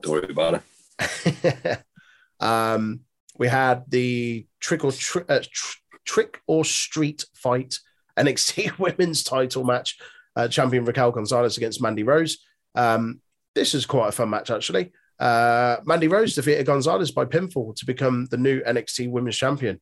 [0.01, 0.61] Don't worry about
[0.99, 1.83] it.
[2.39, 3.01] um,
[3.41, 7.79] we had the trick or tri- uh, tr- trick or street fight
[8.15, 9.97] NXT Women's Title match.
[10.35, 12.37] Uh, champion Raquel Gonzalez against Mandy Rose.
[12.75, 13.19] Um,
[13.55, 14.91] this is quite a fun match actually.
[15.19, 19.79] Uh, Mandy Rose defeated Gonzalez by pinfall to become the new NXT Women's Champion.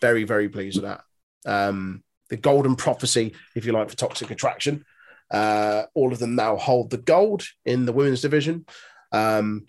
[0.00, 1.02] Very very pleased with that.
[1.44, 4.84] Um, the golden prophecy, if you like, for Toxic Attraction.
[5.28, 8.64] Uh, all of them now hold the gold in the women's division.
[9.10, 9.66] Um,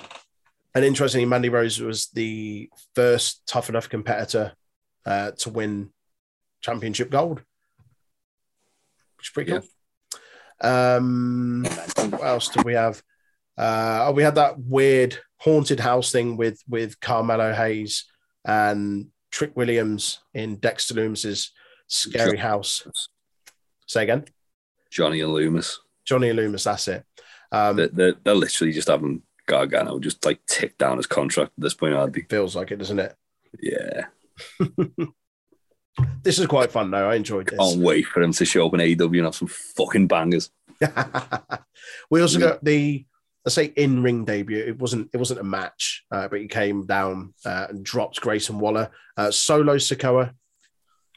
[0.75, 4.53] and interestingly, Mandy Rose was the first tough enough competitor
[5.05, 5.89] uh, to win
[6.61, 7.41] championship gold,
[9.17, 9.63] which is pretty cool.
[10.61, 11.65] Um,
[12.09, 13.01] what else do we have?
[13.57, 18.05] Uh, oh, we had that weird haunted house thing with with Carmelo Hayes
[18.45, 21.51] and Trick Williams in Dexter Lumis's
[21.87, 22.87] scary house.
[23.87, 24.25] Say again.
[24.89, 25.77] Johnny and Lumis.
[26.05, 26.63] Johnny and Lumis.
[26.63, 27.03] That's it.
[27.51, 31.61] Um, They're, they're, they're literally just having Gargano just like tick down his contract at
[31.61, 32.21] this point, aren't they?
[32.21, 33.15] feels like it, doesn't it?
[33.61, 34.05] Yeah.
[36.23, 37.09] This is quite fun though.
[37.09, 37.59] I enjoyed this.
[37.59, 40.49] Can't wait for him to show up in AEW and have some fucking bangers.
[42.09, 43.05] we also got the
[43.45, 44.57] let's say in ring debut.
[44.57, 48.59] It wasn't it wasn't a match, uh, but he came down uh, and dropped Grayson
[48.59, 48.89] Waller.
[49.15, 50.33] Uh, Solo Sikoa,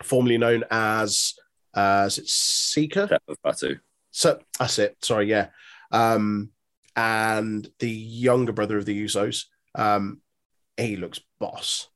[0.03, 1.35] formerly known as
[1.75, 3.07] uh, is it Seeker?
[3.07, 3.79] That was that too.
[4.11, 4.97] So that's it.
[5.03, 5.49] Sorry, yeah.
[5.91, 6.51] Um,
[6.97, 10.21] and the younger brother of the Usos, um,
[10.77, 11.89] he looks boss.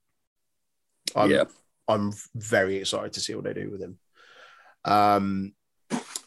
[1.17, 1.45] I'm, Yeah.
[1.89, 3.99] I'm very excited to see what they do with him.
[4.85, 5.55] Um,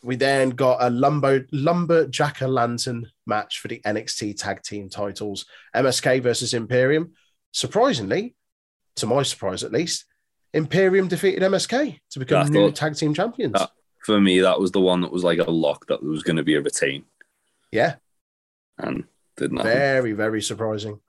[0.04, 5.46] we then got a lumber lumberjack lantern match for the NXT tag team titles.
[5.74, 7.14] MSK versus Imperium.
[7.52, 8.36] Surprisingly,
[8.98, 10.06] to my surprise at least,
[10.54, 13.54] Imperium defeated MSK to become I new thought- tag team champions.
[13.54, 13.72] that-
[14.06, 16.44] For me, that was the one that was like a lock that was going to
[16.44, 17.06] be a retain
[17.72, 17.96] yeah,
[18.78, 19.06] and
[19.38, 19.72] didn't happen.
[19.72, 21.00] Very, very surprising.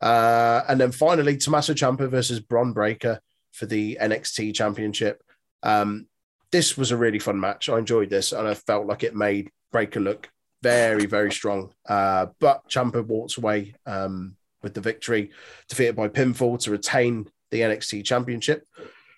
[0.00, 3.20] Uh, and then finally, Tommaso Ciampa versus Bron Breakker
[3.52, 5.22] for the NXT Championship.
[5.62, 6.06] Um,
[6.50, 7.68] this was a really fun match.
[7.68, 10.28] I enjoyed this, and I felt like it made Breakker look
[10.62, 11.72] very, very strong.
[11.88, 15.30] Uh, but Ciampa walks away um, with the victory,
[15.68, 18.66] defeated by pinfall to retain the NXT Championship.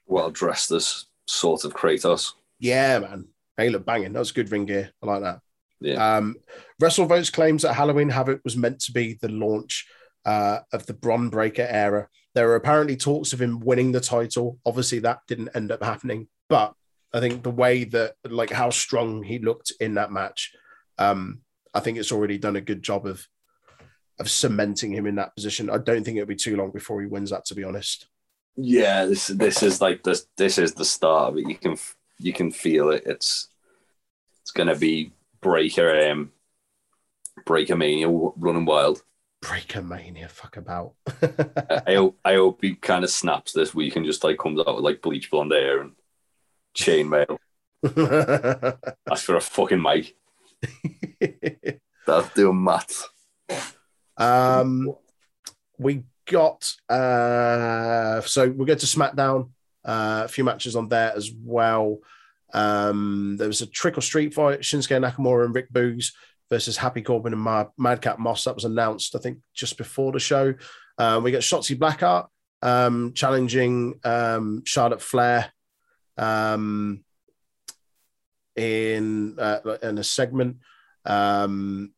[0.07, 2.33] Well dressed as sort of Kratos.
[2.59, 3.29] Yeah, man.
[3.57, 4.13] Hey, look, banging.
[4.13, 4.93] That was good ring gear.
[5.03, 5.41] I like that.
[5.81, 6.17] Yeah.
[6.17, 6.37] Um,
[6.81, 9.87] WrestleVotes claims that Halloween Havoc was meant to be the launch
[10.25, 12.09] uh, of the Bron Breakker era.
[12.35, 14.59] There were apparently talks of him winning the title.
[14.67, 16.29] Obviously, that didn't end up happening.
[16.49, 16.75] But
[17.13, 20.53] I think the way that, like, how strong he looked in that match,
[20.99, 21.41] um,
[21.73, 23.27] I think it's already done a good job of
[24.19, 25.69] of cementing him in that position.
[25.69, 27.45] I don't think it'll be too long before he wins that.
[27.47, 28.07] To be honest.
[28.57, 31.49] Yeah, this this is like this this is the start of it.
[31.49, 31.77] You can
[32.19, 33.03] you can feel it.
[33.05, 33.49] It's
[34.41, 36.33] it's gonna be Breakker um
[37.45, 39.03] Breakker Mania running wild.
[39.43, 40.95] Breakker Mania, fuck about.
[41.87, 44.77] I hope I hope he kind of snaps this week and just like comes out
[44.77, 45.93] with like bleach blonde hair and
[46.77, 47.39] chainmail.
[47.83, 50.17] That's for a fucking mic.
[52.07, 53.09] That's doing maths.
[54.17, 54.95] Um,
[55.79, 59.51] we got uh, so we'll go to SmackDown.
[59.85, 61.99] Uh, a few matches on there as well.
[62.57, 66.13] Um, there was a trick or street fight: Shinsuke Nakamura and Rick Boogs
[66.51, 68.45] versus Happy Corbin and Ma- Madcap Moss.
[68.45, 70.55] That was announced, I think, just before the show.
[70.99, 72.27] Uh, we got Shotzi Blackheart
[72.63, 75.53] um, challenging um, Charlotte Flair
[76.17, 77.05] um,
[78.57, 80.59] in uh, in a segment.
[81.05, 81.93] Um,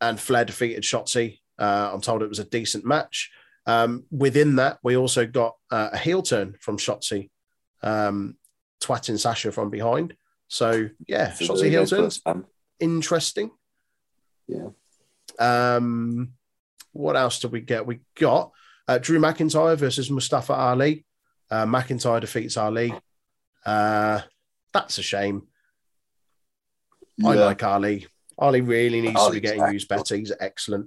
[0.00, 1.38] and Flair defeated Shotzi.
[1.58, 3.30] Uh, I'm told it was a decent match.
[3.66, 7.30] Um, within that, we also got uh, a heel turn from Shotzi,
[7.82, 8.36] um,
[8.80, 10.14] twatting Sasha from behind.
[10.48, 12.20] So yeah, Shotzi turns
[12.78, 13.50] interesting.
[14.48, 14.70] Yeah.
[15.38, 16.32] Um,
[16.92, 17.86] what else did we get?
[17.86, 18.52] We got
[18.88, 21.04] uh, Drew McIntyre versus Mustafa Ali.
[21.50, 22.92] Uh, McIntyre defeats Ali.
[23.64, 24.20] Uh,
[24.72, 25.46] that's a shame.
[27.24, 28.06] I like Ali.
[28.38, 29.74] Ali really needs to be getting excellent.
[29.74, 30.16] used better.
[30.16, 30.86] He's excellent.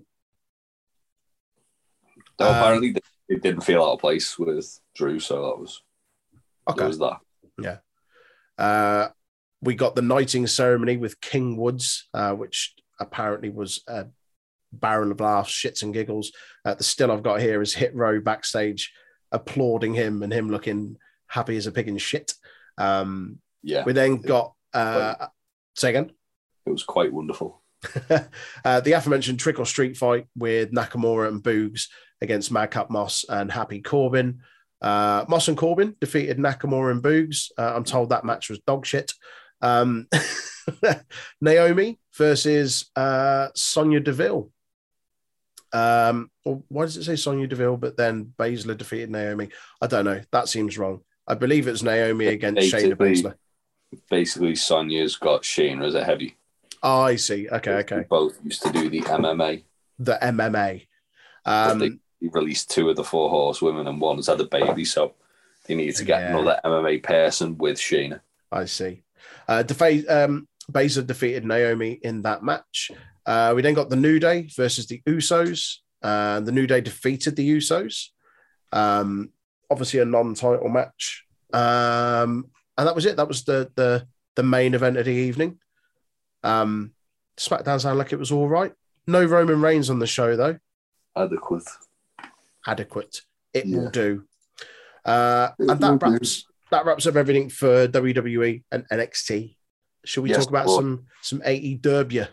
[2.40, 2.96] Um, apparently
[3.30, 5.82] it didn't feel out of place with Drew, so that was
[6.68, 6.80] Okay.
[6.82, 7.20] that was that.
[8.58, 9.10] Uh,
[9.62, 14.08] we got the knighting ceremony with King Woods, uh, which apparently was a
[14.72, 16.32] barrel of laughs, shits and giggles.
[16.66, 18.94] Uh, the still I've got here is Hit Row backstage
[19.32, 22.34] applauding him and him looking happy as a pig in shit.
[22.78, 25.28] Um, Yeah, we then got uh,
[25.76, 26.12] say again.
[26.66, 27.62] it was quite wonderful.
[28.10, 31.88] uh, the aforementioned trick or street fight with Nakamura and Boogs
[32.22, 34.40] against Madcap Moss and Happy Corbin.
[34.84, 37.52] Uh, Moss and Corbin defeated Nakamura and Boogs.
[37.58, 39.14] Uh, I'm told that match was dog shit.
[39.62, 40.08] Um,
[41.42, 44.52] Naomi versus uh, Sonya Deville.
[45.72, 49.50] Um, why does it say Sonya Deville, but then Baszler defeated Naomi?
[49.82, 50.22] I don't know.
[50.32, 51.02] That seems wrong.
[51.26, 53.36] I believe it's Naomi against Shayna Basically- Baszler.
[54.10, 56.36] Basically, Sonya's got Shayna as a heavy.
[56.82, 57.48] Oh, I see.
[57.48, 58.06] Okay, okay.
[58.10, 59.64] Both used to do the MMA.
[60.00, 60.88] The MMA.
[61.46, 65.14] Um, they released two of the four horsewomen and one's had a baby, so
[65.66, 66.30] they needed to get Yeah.
[66.38, 68.22] another MMA person with Shayna.
[68.52, 69.04] I see.
[69.48, 69.64] Uh,
[70.10, 72.92] um, Baszler defeated Naomi in that match.
[73.26, 75.78] Uh, we then got the New Day versus the Usos.
[76.02, 78.10] Uh, the New Day defeated the Usos.
[78.72, 79.32] Um,
[79.70, 83.18] obviously, a non-title match, um, and that was it.
[83.18, 85.60] That was the the the main event of the evening.
[86.44, 86.94] Um,
[87.38, 88.74] SmackDown sounded like it was all right.
[89.08, 90.58] No Roman Reigns on the show though.
[91.16, 91.64] Adequate.
[92.68, 93.22] Adequate.
[93.54, 93.78] It Yeah.
[93.78, 94.24] will do.
[95.06, 99.58] Uh, and that wraps that wraps up everything for WWE and NXT.
[100.06, 102.28] Should we Yes, talk about some some AEW?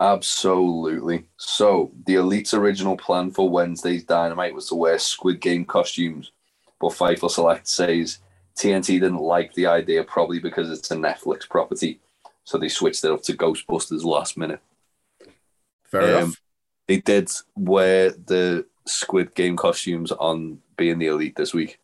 [0.00, 1.26] Absolutely.
[1.36, 6.32] So the Elite's original plan for Wednesday's Dynamite was to wear Squid Game costumes,
[6.80, 8.18] but Fightful Select says
[8.56, 12.00] TNT didn't like the idea, probably because it's a Netflix property,
[12.44, 14.60] so they switched it up to Ghostbusters last minute.
[15.84, 16.40] Fair Um, enough.
[16.88, 21.78] They did wear the Squid Game costumes on being the Elite this week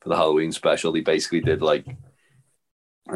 [0.00, 0.92] for the Halloween special.
[0.92, 1.86] They basically did like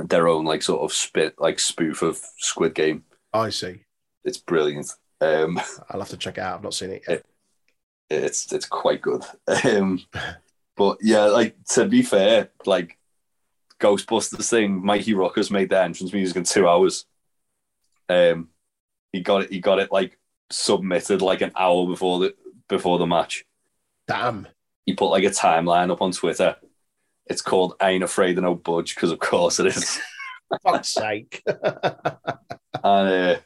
[0.05, 3.05] their own like sort of spit like spoof of Squid Game.
[3.33, 3.85] I see.
[4.25, 4.91] It's brilliant.
[5.21, 5.61] Um,
[5.91, 6.57] I'll have to check it out.
[6.57, 7.25] I've not seen it yet.
[8.11, 9.23] it's it's quite good.
[9.65, 10.05] Um,
[10.77, 12.99] but yeah, like to be fair, like
[13.81, 17.05] Ghostbusters thing, Mikey Rukus made the entrance music in two hours.
[18.09, 18.49] Um,
[19.13, 19.53] he got it.
[19.53, 20.19] He got it like
[20.51, 22.35] submitted like an hour before the
[22.73, 23.45] before the match.
[24.09, 24.49] Damn.
[24.87, 26.57] He put like a timeline up on Twitter.
[27.27, 30.01] It's called "I Ain't Afraid of No Budge" because of course it is.
[30.65, 31.43] Fuck's sake.
[31.47, 32.29] and
[32.85, 33.37] uh,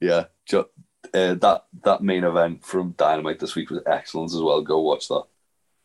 [0.00, 0.68] yeah, ju-
[1.14, 4.60] uh, that that main event from Dynamite this week was excellent as well.
[4.62, 5.24] Go watch that.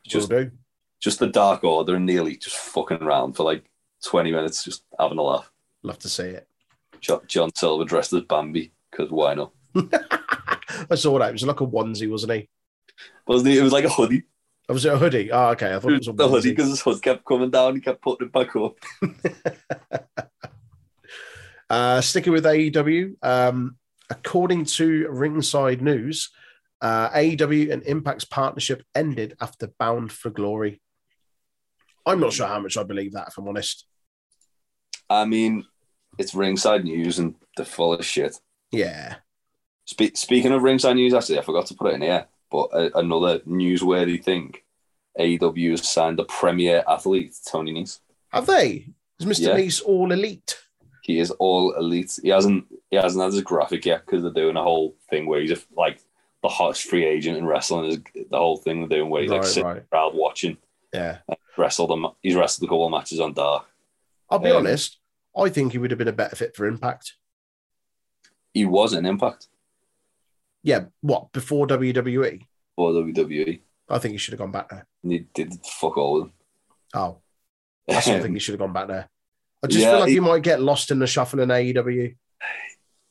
[0.05, 0.51] Just Just do.
[0.99, 3.63] just the Dark Order and nearly just fucking around for like
[4.05, 5.49] 20 minutes, just having a laugh.
[5.83, 6.47] Love to see it.
[6.99, 9.51] John, John Silver dressed as Bambi, because why not?
[10.89, 11.29] I saw that.
[11.29, 12.49] It was like a onesie, wasn't he?
[13.27, 13.57] Wasn't it?
[13.57, 14.23] It was like a hoodie.
[14.69, 15.31] Oh, was it a hoodie?
[15.31, 15.75] Oh, okay.
[15.75, 18.01] I thought it was a the hoodie because his hood kept coming down, he kept
[18.01, 18.75] putting it back up.
[21.69, 26.29] Uh, sticking with AEW, um, according to Ringside News,
[26.81, 30.81] uh, AEW and Impact's partnership ended after Bound for Glory.
[32.05, 33.87] I'm not sure how much I believe that, if I'm honest.
[35.09, 35.65] I mean,
[36.19, 38.37] it's ringside news and they're full of shit.
[38.71, 39.15] Yeah.
[39.85, 42.89] Spe- speaking of ringside news, actually, I forgot to put it in here, but uh,
[42.95, 44.55] another newsworthy thing
[45.19, 47.99] AEW has signed the premier athlete, Tony Nese.
[48.31, 48.87] Have they?
[49.19, 49.47] Is Mr.
[49.47, 49.53] Yeah.
[49.53, 50.57] Nice all elite?
[51.03, 52.17] He is all elite.
[52.23, 55.41] He hasn't he hasn't had his graphic yet because they're doing a whole thing where
[55.41, 55.99] he's a, like
[56.41, 57.91] the hottest free agent in wrestling.
[57.91, 57.99] Is
[58.31, 59.89] the whole thing they're doing where he's like Right, sitting right.
[59.89, 60.57] crowd watching.
[60.93, 61.17] Yeah.
[61.57, 62.07] Wrestled them.
[62.21, 63.65] He's wrestled a couple of matches on Dark.
[64.29, 64.97] I'll be Um, honest.
[65.37, 67.13] I think he would have been a better fit for Impact.
[68.53, 69.47] He was an Impact
[70.63, 70.85] Yeah.
[71.01, 71.31] What?
[71.31, 72.45] Before WWE?
[72.75, 73.59] for WWE.
[73.89, 74.87] I think he should have gone back there.
[75.03, 76.31] He did fuck all with
[76.95, 77.17] Oh,
[77.89, 78.01] I them.
[78.01, 79.07] something he should have gone back there.
[79.63, 82.15] I just Yeah, feel like he- you might get lost in the shuffle in AEW.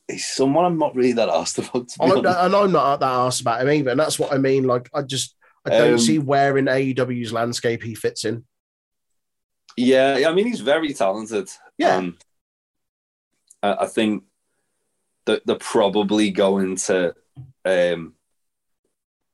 [0.08, 1.88] He's someone I'm not really that asked about.
[1.88, 3.90] To be I'm, and I'm not that asked about him either.
[3.92, 4.64] And that's what I mean.
[4.64, 8.44] Like, I just I don't Um, see where in AEW's landscape he fits in.
[9.76, 11.48] Yeah, yeah, I mean he's very talented.
[11.78, 11.96] Yeah.
[11.96, 12.18] Um,
[13.62, 14.24] I, I think
[15.26, 17.14] that they're probably going to
[17.64, 18.14] um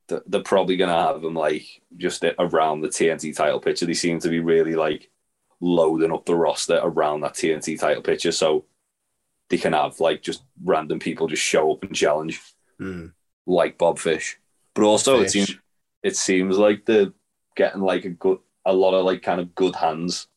[0.09, 3.87] they're, they're probably gonna have him like just around the TNT title picture.
[3.87, 5.11] They seem to be really like
[5.61, 8.65] loading up the roster around that TNT title picture so
[9.51, 12.41] they can have like just random people just show up and challenge
[12.81, 13.13] Mm.
[13.45, 14.39] like Bob Fish.
[14.75, 15.57] But also it seems
[16.05, 17.13] it seems like they're
[17.57, 20.29] getting like a good a lot of like kind of good hands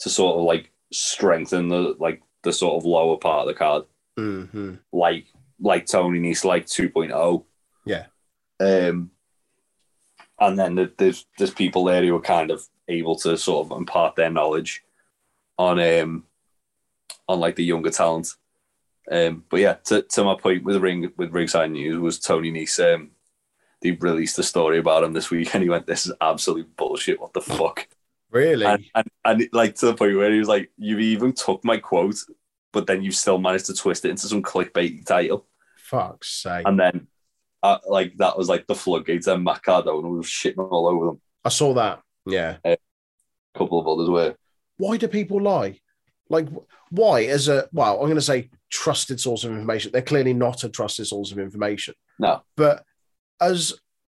[0.00, 3.84] to sort of like strengthen the like the sort of lower part of the card
[4.18, 4.80] Mhm.
[4.92, 5.26] like
[5.62, 7.44] like Tony Nese like 2.0
[7.86, 8.06] Yeah.
[8.60, 9.10] um
[10.38, 13.76] and then there- there's there's people there who are kind of able to sort of
[13.78, 14.82] impart their knowledge
[15.58, 16.24] on um
[17.28, 18.34] on like the younger talent
[19.10, 22.94] um but yeah to, to my point with ring with ringside news was Tony Nese
[22.94, 23.10] um
[23.80, 27.20] they released a story about him this week and he went this is absolute bullshit
[27.20, 27.86] what the fuck
[28.30, 28.64] Really?
[28.64, 31.76] and, and, and like to the point where he was like, "You even took my
[31.76, 32.16] quote,
[32.72, 35.46] but then you still managed to twist it into some clickbait title."
[35.92, 36.66] Fuck's sake.
[36.66, 37.06] and then
[37.62, 39.26] uh, like that was like the floodgates.
[39.28, 41.20] And Matt Cardona was shitting all over them.
[41.44, 42.00] I saw that.
[42.26, 42.56] Yeah.
[42.64, 42.76] A
[43.56, 44.34] couple of others were.
[44.78, 45.78] Why do people lie?
[46.28, 46.48] Like,
[46.90, 49.92] why, as a, well, I'm going to say trusted source of information.
[49.92, 51.94] They're clearly not a trusted source of information.
[52.18, 52.84] No, But
[53.40, 53.74] as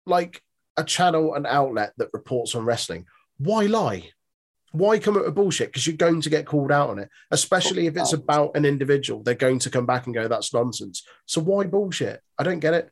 [0.04, 0.42] like
[0.76, 3.06] a channel and outlet that reports on wrestling,
[3.38, 4.10] why lie?
[4.72, 5.68] Why come up with bullshit?
[5.68, 9.22] Because you're going to get called out on it, especially if it's about an individual.
[9.22, 12.20] They're going to come back and go, "That's nonsense." So why bullshit?
[12.38, 12.90] I don't get it.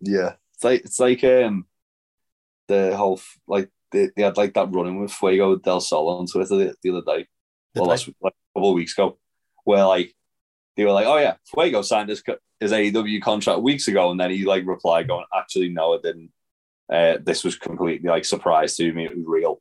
[0.00, 1.66] yeah, it's like it's like um
[2.68, 6.56] the whole like they, they had like that running with Fuego del Sol on Twitter
[6.56, 7.26] the, the other day.
[7.74, 9.18] Well, last like a couple of weeks ago,
[9.64, 10.14] where like
[10.76, 12.22] they were like, "Oh yeah, Fuego signed his
[12.60, 16.30] his AEW contract weeks ago," and then he like replied, "Going, actually, no, I didn't.
[16.92, 19.04] Uh, this was completely like surprise to me.
[19.04, 19.60] It was real."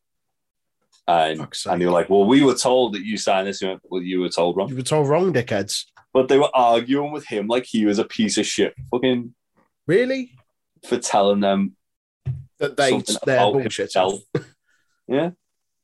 [1.07, 1.79] And and they sake.
[1.81, 4.55] were like, "Well, we were told that you signed this." Went, Well, you were told
[4.55, 4.69] wrong.
[4.69, 5.85] You were told wrong, dickheads.
[6.13, 9.33] But they were arguing with him like he was a piece of shit, fucking
[9.87, 10.31] Really?
[10.87, 11.75] for telling them
[12.59, 13.91] That they they're bullshit.
[15.07, 15.31] yeah,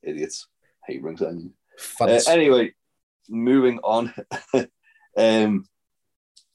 [0.02, 0.46] idiots.
[0.86, 1.20] Hate rings.
[1.20, 2.72] Uh, anyway,
[3.28, 4.14] moving on.
[5.16, 5.64] um,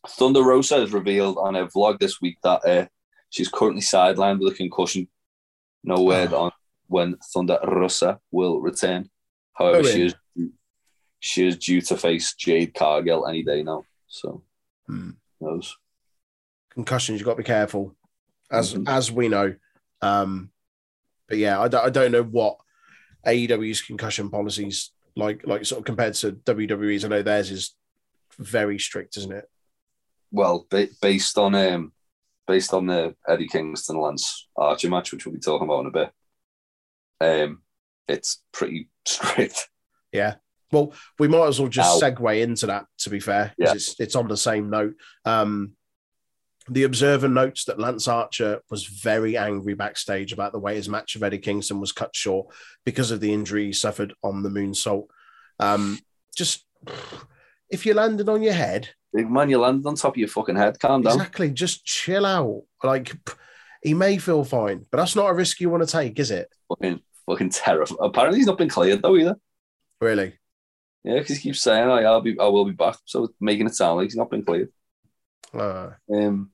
[0.08, 2.86] Thunder Rosa has revealed on a vlog this week that uh,
[3.30, 5.08] she's currently sidelined with a concussion.
[5.84, 6.46] No word Oh.
[6.46, 6.52] on
[6.88, 9.10] when Thunder Rosa will return.
[9.54, 10.16] However, Oh, she is
[11.20, 13.84] she is due to face Jade Cargill any day now.
[14.08, 14.44] So,
[14.88, 15.12] Hmm.
[15.42, 15.76] knows.
[16.70, 17.96] concussions, you've got to be careful,
[18.52, 18.88] as Mhm.
[18.88, 19.56] as we know.
[20.02, 20.52] Um,
[21.28, 22.58] but yeah, I don't, I don't know what
[23.26, 27.06] AEW's concussion policies like, like sort of compared to WWE's.
[27.06, 27.76] I know theirs is
[28.38, 29.50] very strict, isn't it?
[30.32, 31.94] Well, ba- based on um,
[32.46, 35.92] based on the Eddie Kingston Lance Archer match, which we'll be talking about in a
[35.92, 36.12] bit,
[37.26, 37.62] um,
[38.08, 39.70] it's pretty strict.
[40.12, 40.36] Yeah.
[40.72, 42.10] Well, we might as well just Ow.
[42.10, 42.86] segue into that.
[43.00, 43.74] To be fair, Yeah.
[43.74, 44.96] it's it's on the same note.
[45.24, 45.74] Um,
[46.68, 51.14] the Observer notes that Lance Archer was very angry backstage about the way his match
[51.14, 52.48] with Eddie Kingston was cut short
[52.86, 55.06] because of the injury he suffered on the moonsault.
[55.60, 56.00] Um,
[56.36, 56.66] just
[57.70, 60.58] if you landed on your head, Big man, you landed on top of your fucking
[60.58, 60.78] head.
[60.80, 61.14] Calm down.
[61.14, 62.64] exactly, just chill out.
[62.84, 63.14] Like
[63.82, 66.50] he may feel fine, but that's not a risk you want to take, is it?
[66.68, 68.00] Fucking, fucking terrifying.
[68.02, 69.36] Apparently, he's not been cleared though either.
[70.02, 70.34] Really?
[71.04, 73.76] Yeah, because he keeps saying, like, "I'll be, I will be back," so making it
[73.76, 74.70] sound like he's not been cleared.
[75.54, 76.52] Uh, Um,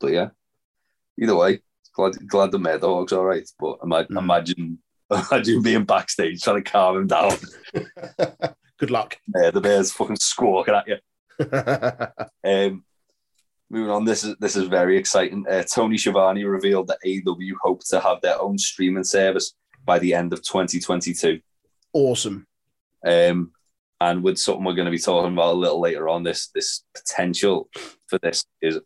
[0.00, 0.28] but yeah,
[1.20, 1.60] either way,
[1.94, 3.48] glad glad the Mad Dog's all right.
[3.58, 4.18] But ima- Mm.
[4.18, 4.78] imagine,
[5.10, 7.32] imagine being backstage trying to calm him down.
[8.78, 9.16] good luck.
[9.40, 10.96] Yeah, the bear's fucking squawking at you.
[12.44, 12.84] Um,
[13.72, 15.44] moving on, this is this is very exciting.
[15.50, 19.54] Uh, Tony Schiavone revealed that AEW hope to have their own streaming service
[19.84, 21.40] by the end of 2022.
[21.92, 22.46] awesome.
[23.04, 23.50] Um,
[24.00, 26.84] and with something we're going to be talking about a little later on, this this
[26.94, 27.68] potential
[28.06, 28.78] for this is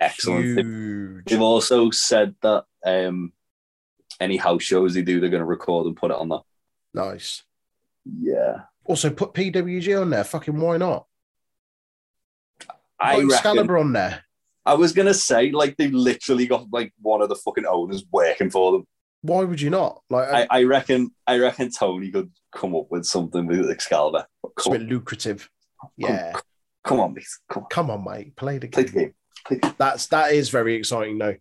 [0.00, 0.58] excellent.
[0.58, 1.24] Huge.
[1.26, 3.32] They've also said that um,
[4.20, 6.42] any house shows they do, they're going to record and put it on that.
[6.94, 7.42] Nice.
[8.04, 10.24] Yeah, Also, put PWG on there.
[10.24, 11.06] Fucking why not?
[13.00, 13.32] I reckon.
[13.32, 14.24] Excalibur on there.
[14.64, 18.50] I was to say like they literally got like one of the fucking owners working
[18.50, 18.86] for them.
[19.22, 20.02] Why would you not?
[20.10, 24.26] Like, I, I reckon I reckon Tony could come up with something with Excalibur.
[24.56, 25.48] it's a Come, bit lucrative.
[25.96, 26.32] Yeah.
[26.84, 27.24] come on, mate.
[27.50, 27.68] Come on.
[27.70, 28.36] Come on, mate.
[28.36, 28.92] Play the Play game.
[28.92, 29.14] the game.
[29.46, 29.74] Play the game.
[29.78, 31.36] That's that is very exciting though.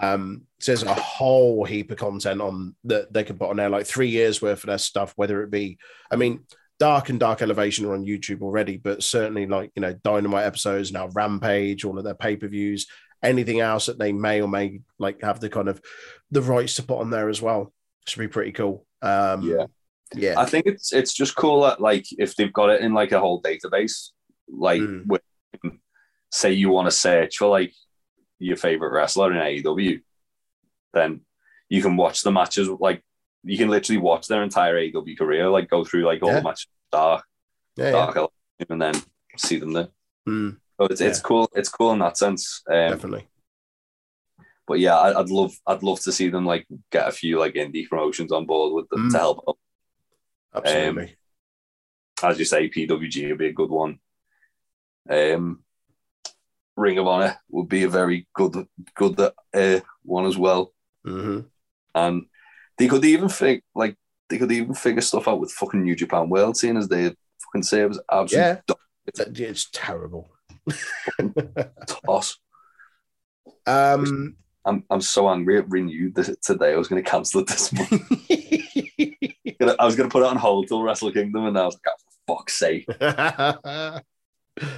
[0.00, 3.68] Um, so there's a whole heap of content on that they could put on there,
[3.68, 5.78] like three years worth of their stuff, whether it be,
[6.10, 6.44] I mean,
[6.78, 10.92] Dark and Dark Elevation are on YouTube already, but certainly like you know, Dynamite episodes
[10.92, 12.86] now, Rampage, all of their pay-per-views,
[13.22, 15.80] anything else that they may or may like have the kind of
[16.30, 17.72] the rights to put on there as well.
[18.06, 18.86] Should be pretty cool.
[19.02, 19.66] Um Yeah.
[20.14, 20.34] yeah.
[20.36, 23.20] I think it's it's just cool that like if they've got it in like a
[23.20, 24.10] whole database,
[24.48, 25.06] like Mm.
[25.06, 25.22] with,
[26.32, 27.72] say you want to search for like
[28.40, 30.00] your favorite wrestler in AEW,
[30.92, 31.20] then
[31.68, 33.02] you can watch the matches like
[33.44, 36.38] you can literally watch their entire AEW career, like go through like all Yeah.
[36.38, 37.24] the matches dark,
[37.76, 37.90] yeah, yeah.
[37.92, 38.94] dark, Elevation, and then
[39.36, 39.88] see them there.
[40.28, 41.48] Mm, So it's it's cool.
[41.54, 42.62] It's cool in that sense.
[42.68, 43.28] Um, definitely.
[44.66, 47.54] but yeah, I, I'd love I'd love to see them like get a few like
[47.54, 49.12] indie promotions on board with them Mm.
[49.12, 49.58] to help out.
[50.56, 51.16] Absolutely.
[52.22, 53.98] as you say, PWG would be a good one.
[55.10, 55.64] Um,
[56.76, 60.72] Ring of Honor would be a very good good uh, one as well,
[61.04, 61.40] hmm
[61.94, 62.26] and
[62.78, 63.96] they could even think like
[64.28, 67.62] they could even figure stuff out with fucking New Japan World, seeing as they fucking
[67.62, 68.74] serves absolute Yeah.
[69.06, 70.30] It's terrible.
[71.86, 72.38] toss.
[73.66, 76.72] Um, I'm I'm so angry at renewed this today.
[76.72, 77.90] I was going to cancel it this month.
[79.78, 81.82] I was going to put it on hold till Wrestle Kingdom, and I was like,
[81.88, 81.94] oh,
[82.26, 82.86] for fuck's sake.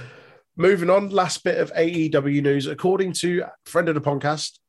[0.57, 2.67] moving on, last bit of AEW news.
[2.67, 4.59] According to friend of the podcast,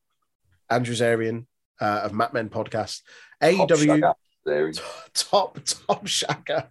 [0.70, 1.47] Andrew Zarian
[1.81, 3.03] uh, of Mat Men Podcast,
[3.41, 4.14] Top AEW shagger.
[4.45, 4.72] There
[5.14, 6.68] top top shacker.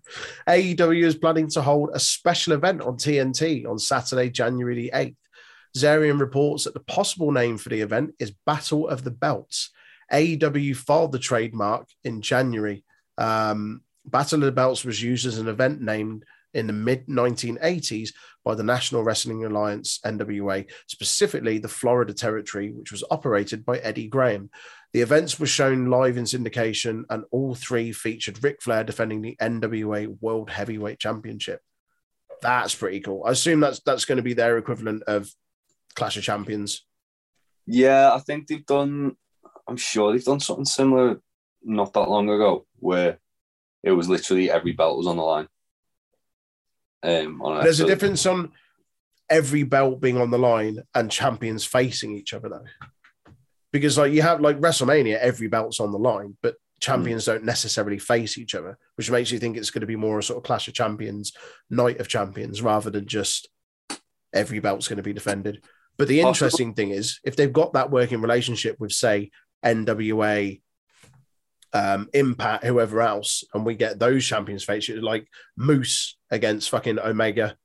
[0.48, 5.16] AEW is planning to hold a special event on TNT on Saturday, January the 8th.
[5.78, 9.70] Zarian reports that the possible name for the event is Battle of the Belts.
[10.12, 12.84] AEW filed the trademark in January.
[13.18, 18.14] Um, Battle of the Belts was used as an event named in the mid 1980s
[18.44, 24.08] by the National Wrestling Alliance, NWA, specifically the Florida territory, which was operated by Eddie
[24.08, 24.50] Graham.
[24.94, 29.36] The events were shown live in syndication, and all three featured Ric Flair defending the
[29.42, 31.62] NWA World Heavyweight Championship.
[32.42, 33.24] That's pretty cool.
[33.26, 35.30] I assume that's that's going to be their equivalent of
[35.96, 36.86] Clash of Champions.
[37.66, 39.18] Yeah, I think they've done.
[39.68, 41.20] I'm sure they've done something similar
[41.64, 43.20] not that long ago, where
[43.84, 45.48] it was literally every belt was on the line.
[47.04, 48.52] Um, on There's a difference on
[49.30, 52.66] every belt being on the line and champions facing each other, though.
[53.78, 58.00] Because like you have like WrestleMania, every belt's on the line, but champions don't necessarily
[58.00, 60.44] face each other, which makes you think it's going to be more a sort of
[60.44, 61.32] Clash of Champions,
[61.70, 63.50] Night of Champions, rather than just
[64.34, 65.64] every belt's going to be defended.
[65.96, 69.30] But the interesting thing is, if they've got that working relationship with, say,
[69.64, 70.60] NWA,
[71.74, 77.58] um, Impact, whoever else, and we get those champions face like Moose against fucking Omega,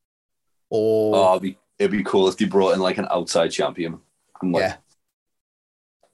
[0.68, 3.98] or Oh, it'd be, it'd be cool if they brought in like an outside champion.
[4.42, 4.76] And, like, yeah,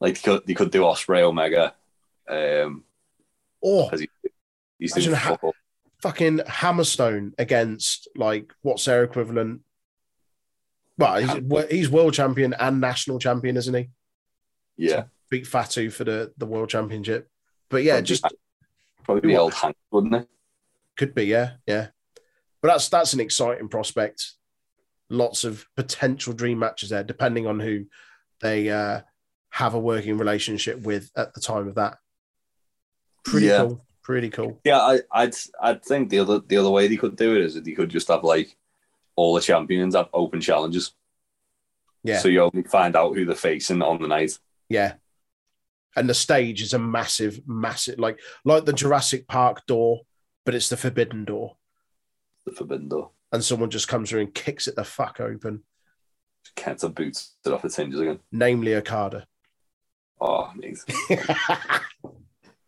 [0.01, 1.75] like they could, they could do Ospreay Omega.
[2.29, 2.85] Um,
[3.61, 4.05] or Has
[4.79, 5.37] he's doing ha-
[6.03, 9.63] fucking Hammerstone against like what's their equivalent?
[10.97, 13.89] Well, he's, he's world champion and national champion, isn't he?
[14.77, 17.29] yeah, Beat Fatu for the the world championship.
[17.69, 18.25] But yeah, Probably just
[19.05, 20.29] probably the old Hank, wouldn't it?
[20.97, 21.89] could be, yeah, yeah.
[22.61, 24.33] But that's that's an exciting prospect.
[25.11, 27.87] Lots of potential dream matches there, depending on who
[28.41, 29.01] they uh,
[29.51, 31.99] have a working relationship with at the time of that.
[33.25, 33.59] Pretty Yeah.
[33.65, 33.85] cool.
[34.03, 34.59] Pretty cool.
[34.65, 37.55] Yeah, I, I'd I'd think the other the other way they could do it is
[37.55, 38.57] that they could just have like
[39.17, 40.93] all the champions have open challenges.
[42.05, 42.19] Yeah.
[42.21, 44.39] So you only find out who they're facing on the night.
[44.71, 44.95] Yeah.
[45.95, 50.03] And the stage is a massive, massive, like like the Jurassic Park door,
[50.47, 51.57] but it's the forbidden door.
[52.47, 53.11] The Forbidden Door.
[53.31, 55.65] And someone just comes through and kicks it the fuck open,
[56.57, 58.21] Kenta boots it off its hinges again.
[58.33, 59.27] namely Okada.
[60.21, 60.79] Oh, mate.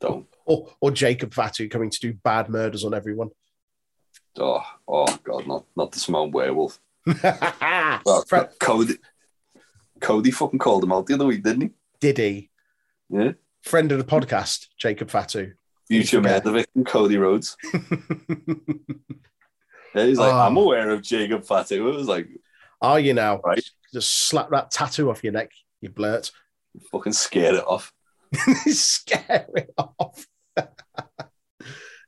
[0.01, 0.27] Don't.
[0.47, 3.31] or, or Jacob Fatu coming to do bad murders on everyone.
[4.39, 6.79] Oh, oh God, not not the Samoan Werewolf.
[7.23, 8.95] Well, Fre- Cody,
[10.01, 11.71] Cody fucking called him out the other week, didn't he?
[12.01, 12.51] Did he?
[13.11, 13.33] Yeah.
[13.63, 15.53] Friend of the podcast, Jacob Fatu.
[15.89, 17.57] Future murder victim Cody Rhodes.
[19.95, 20.39] Yeah, he's like, Oh.
[20.39, 21.89] I'm aware of Jacob Fatu.
[21.89, 22.29] It was like,
[22.81, 23.41] Are you now?
[23.41, 23.61] Right.
[23.93, 26.31] Just slap that tattoo off your neck, you blurt.
[26.91, 27.93] Fucking scared it off.
[28.67, 30.27] Scare it off.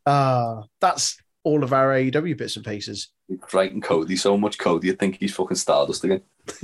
[0.06, 3.08] Ah, that's all of our AEW bits and pieces.
[3.28, 4.58] He frightened Cody so much.
[4.58, 6.22] Cody, you think he's fucking Stardust again.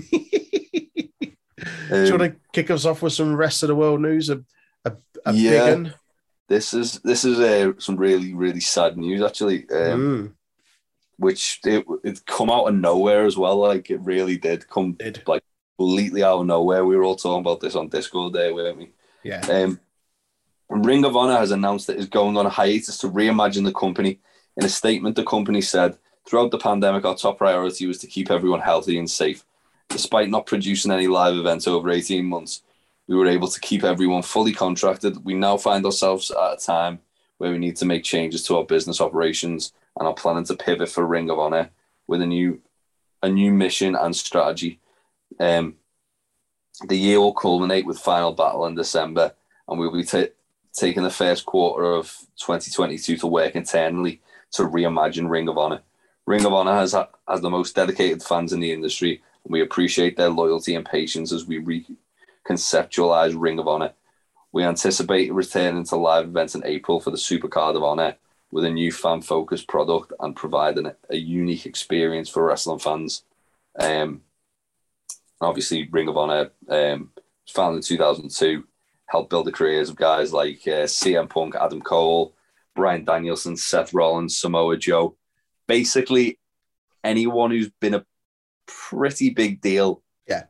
[1.90, 4.30] Do you want to kick us off with some rest of the world news?
[4.30, 4.42] A,
[4.84, 4.92] a,
[5.24, 5.50] a Yeah.
[5.64, 5.94] big one?
[6.48, 10.32] This is this is uh, some really really sad news actually, um, Mm,
[11.18, 13.56] which it it come out of nowhere as well.
[13.58, 15.22] Like it really did come did.
[15.26, 15.42] like
[15.78, 16.84] completely out of nowhere.
[16.84, 18.90] We were all talking about this on Discord there, weren't we?
[19.22, 19.40] Yeah.
[19.40, 19.80] Um,
[20.68, 24.20] Ring of Honor has announced that it's going on a hiatus to reimagine the company.
[24.56, 28.30] In a statement, the company said, Throughout the pandemic, our top priority was to keep
[28.30, 29.46] everyone healthy and safe.
[29.88, 32.62] Despite not producing any live events over 18 months,
[33.06, 35.24] we were able to keep everyone fully contracted.
[35.24, 36.98] We now find ourselves at a time
[37.38, 40.90] where we need to make changes to our business operations and are planning to pivot
[40.90, 41.70] for Ring of Honor
[42.06, 42.60] with a new
[43.22, 44.80] a new mission and strategy.
[45.38, 45.76] Um,
[46.86, 49.34] the year will culminate with Final Battle in December,
[49.66, 50.24] and we'll be ta
[50.72, 54.20] taking the first quarter of 2022 to work internally
[54.52, 55.80] to reimagine Ring of Honor.
[56.26, 60.16] Ring of Honor has has the most dedicated fans in the industry, and we appreciate
[60.16, 61.88] their loyalty and patience as we
[62.48, 63.92] reconceptualize Ring of Honor.
[64.52, 68.16] We anticipate returning to live events in April for the Supercard of Honor
[68.50, 73.24] with a new fan focused product and providing a unique experience for wrestling fans.
[73.78, 74.22] Um,
[75.40, 78.64] obviously, Ring of Honor um, was founded in 2002,
[79.06, 82.34] helped build the careers of guys like uh, CM Punk, Adam Cole,
[82.74, 85.16] Bryan Danielson, Seth Rollins, Samoa Joe.
[85.66, 86.38] Basically,
[87.04, 88.04] anyone who's been a
[88.66, 90.44] pretty big deal Yeah.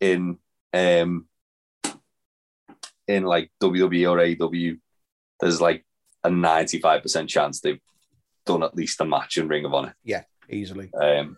[0.00, 0.38] in
[0.72, 1.26] um,
[3.08, 4.78] in like WWE or AEW,
[5.40, 5.84] there's like
[6.22, 7.80] a 95% chance they've
[8.46, 9.96] done at least a match in Ring of Honor.
[10.04, 10.90] Yeah, easily.
[10.94, 11.36] Um,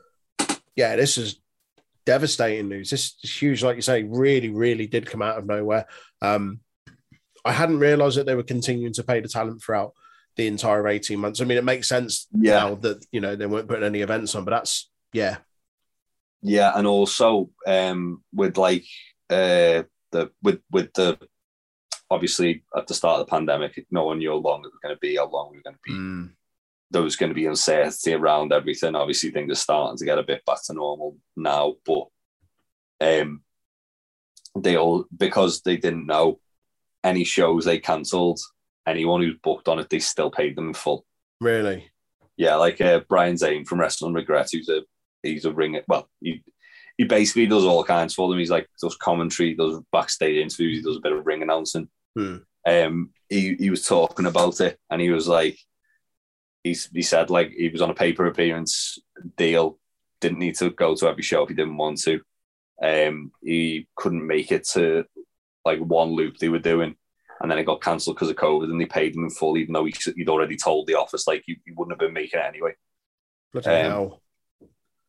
[0.77, 1.41] yeah, this is
[2.05, 2.91] devastating news.
[2.91, 5.87] This is huge, like you say, really, really did come out of nowhere.
[6.21, 6.61] Um,
[7.45, 9.93] I hadn't realised that they were continuing to pay the talent throughout
[10.37, 11.41] the entire 18 months.
[11.41, 12.53] I mean, it makes sense Yeah.
[12.61, 15.39] now that you know they weren't putting any events on, but that's yeah,
[16.41, 18.85] Yeah, and also um, with like
[19.29, 21.19] uh, the with with the
[22.11, 24.95] obviously at the start of the pandemic, no one knew how long it was going
[24.95, 25.93] to be, how long we were going to be.
[25.93, 26.31] Mm,
[26.93, 28.95] There was going to be uncertainty around everything.
[28.95, 32.07] Obviously, things are starting to get a bit back to normal now, but
[33.01, 33.43] um,
[34.57, 36.39] they all because they didn't know
[37.03, 38.41] any shows they cancelled.
[38.87, 41.05] Anyone who's booked on it, they still paid them in full.
[41.41, 41.89] really.
[42.37, 44.83] Yeah, like uh, Brian Zane from Wrestling Regret, who's a
[45.23, 45.79] he's a ring.
[45.87, 46.43] Well, he
[46.99, 48.39] he basically does all kinds for them.
[48.39, 51.89] He's like does commentary, does backstage interviews, he does a bit of ring announcing.
[52.17, 52.37] Hmm.
[52.67, 55.59] Um, he he was talking about it, and he was like,
[56.65, 58.99] he's he said like he was on a paper appearance
[59.37, 59.79] deal,
[60.21, 62.21] didn't need to go to every show if he didn't want to.
[62.83, 65.05] Um, he couldn't make it to
[65.65, 66.97] like one loop they were doing,
[67.41, 69.73] and then it got cancelled because of COVID, and they paid him in full, even
[69.73, 72.47] though he, he'd already told the office like he, he wouldn't have been making it
[72.47, 72.73] anyway.
[73.53, 74.23] Bloody Um, hell.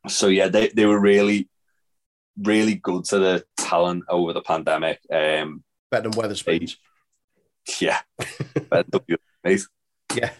[0.07, 1.49] So yeah, they, they were really,
[2.37, 4.99] really good to the talent over the pandemic.
[5.11, 6.75] Um, Better than Wetherspoons.
[7.79, 8.01] yeah,
[8.69, 9.17] Better than.
[10.15, 10.31] Yeah.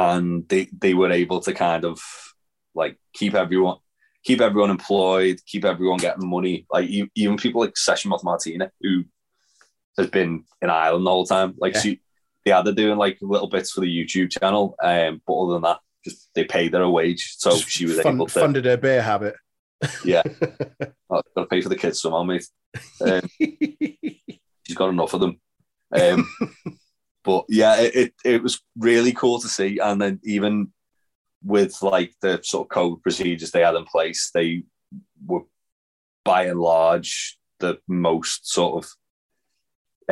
[0.00, 1.98] And they they were able to kind of
[2.74, 3.76] like keep everyone
[4.24, 6.66] keep everyone employed, keep everyone getting money.
[6.70, 9.04] Like even people like Session Moth Martina, who
[9.98, 11.54] has been in Ireland the whole time.
[11.58, 11.80] Like Yeah.
[11.80, 12.00] she,
[12.44, 14.74] yeah, they're doing like little bits for the YouTube channel.
[14.82, 17.98] Um, but other than that, just they paid her a wage, so Just she was
[17.98, 18.40] able to.
[18.40, 19.34] funded her beer habit.
[20.04, 22.46] Yeah, I've got to pay for the kids somehow, mate.
[23.00, 25.40] Um, she's got enough of them.
[25.98, 26.28] Um,
[27.24, 30.72] but yeah, it, it it was really cool to see, and then even
[31.44, 34.64] with like the sort of code procedures they had in place, they
[35.24, 35.42] were
[36.24, 38.90] by and large the most sort of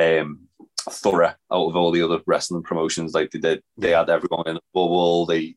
[0.03, 0.49] um
[0.91, 3.15] thorough out of all the other wrestling promotions.
[3.15, 5.27] Like they did, they had everyone in a bubble.
[5.27, 5.57] They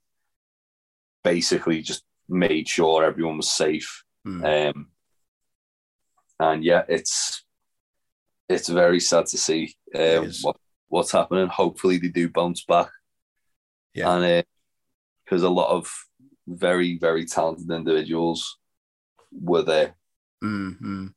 [1.24, 4.04] basically just made sure everyone was safe.
[4.24, 4.44] Hmm.
[4.46, 4.88] Um,
[6.40, 7.44] and yeah, it's
[8.50, 10.58] it's very sad to see um, what
[10.92, 11.48] what's happening.
[11.48, 12.90] Hopefully, they do bounce back.
[13.94, 14.16] Yeah.
[14.16, 14.46] and
[15.26, 15.92] because a lot of
[16.48, 18.58] very very talented individuals
[19.32, 19.96] were there.
[20.44, 21.08] Mm-hmm.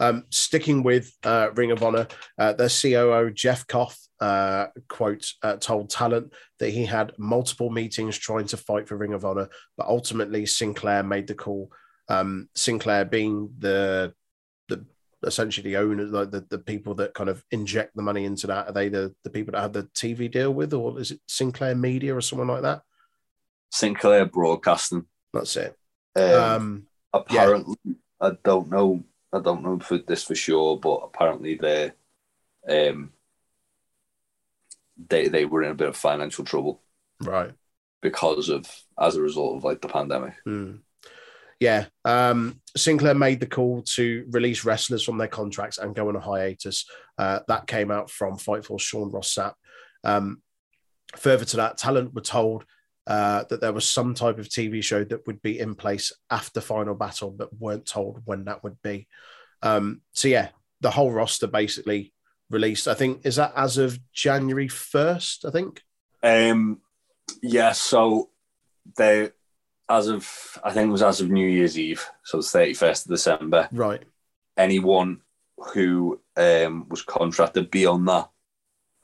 [0.00, 2.08] Um, sticking with uh, Ring of Honor,
[2.38, 8.16] uh, their COO Jeff Koff uh, quote uh, told Talent that he had multiple meetings
[8.16, 11.70] trying to fight for Ring of Honor, but ultimately Sinclair made the call.
[12.08, 14.14] Um, Sinclair being the
[14.68, 14.86] the
[15.24, 18.68] essentially the owners, like the, the people that kind of inject the money into that.
[18.68, 21.74] Are they the the people that have the TV deal with, or is it Sinclair
[21.74, 22.82] Media or someone like that?
[23.70, 25.06] Sinclair Broadcasting.
[25.32, 25.76] That's it.
[26.16, 27.76] Um, Um, apparently,
[28.20, 29.04] I don't know.
[29.32, 31.92] I don't know for this for sure, but apparently they,
[32.68, 33.12] um,
[35.08, 36.82] they they were in a bit of financial trouble
[37.20, 37.52] right.
[38.02, 38.68] because of
[39.00, 40.34] as a result of like the pandemic.
[40.44, 40.76] Hmm.
[41.62, 41.84] Yeah.
[42.04, 46.20] Um, Sinclair made the call to release wrestlers from their contracts and go on a
[46.20, 46.84] hiatus.
[47.16, 49.54] Uh, that came out from Fightful Sean Ross Sapp.
[50.02, 50.42] Um,
[51.14, 52.64] further to that, talent were told
[53.06, 56.60] uh, that there was some type of TV show that would be in place after
[56.60, 59.06] Final Battle, but weren't told when that would be.
[59.62, 60.48] Um, so, yeah,
[60.80, 62.12] the whole roster basically
[62.50, 62.88] released.
[62.88, 65.44] I think, is that as of January 1st?
[65.44, 65.80] I think.
[66.24, 66.80] Um,
[67.40, 67.70] yeah.
[67.70, 68.30] So
[68.96, 69.30] they,
[69.88, 73.06] as of I think it was as of New Year's Eve, so the thirty first
[73.06, 73.68] of December.
[73.72, 74.02] Right.
[74.56, 75.20] Anyone
[75.74, 78.30] who um was contracted beyond that,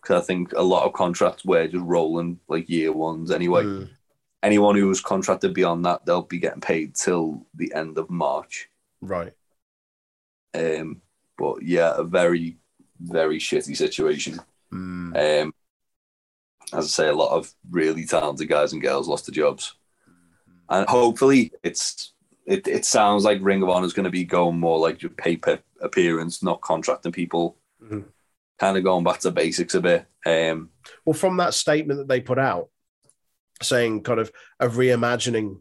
[0.00, 3.64] because I think a lot of contracts were just rolling like year ones anyway.
[3.64, 3.84] Hmm.
[4.42, 8.70] Anyone who was contracted beyond that, they'll be getting paid till the end of March.
[9.00, 9.32] Right.
[10.54, 11.02] Um,
[11.36, 12.56] but yeah, a very,
[13.00, 14.38] very shitty situation.
[14.70, 15.14] Hmm.
[15.16, 15.54] Um,
[16.72, 19.74] as I say, a lot of really talented guys and girls lost their jobs,
[20.68, 22.12] and hopefully, it's
[22.46, 22.66] it.
[22.66, 25.58] It sounds like Ring of Honor is going to be going more like your paper
[25.80, 27.56] appearance, not contracting people.
[27.82, 28.04] Mhm.
[28.58, 30.06] Kind of going back to basics a bit.
[30.26, 30.70] Um,
[31.04, 32.68] Well, from that statement that they put out,
[33.62, 35.60] saying kind of a reimagining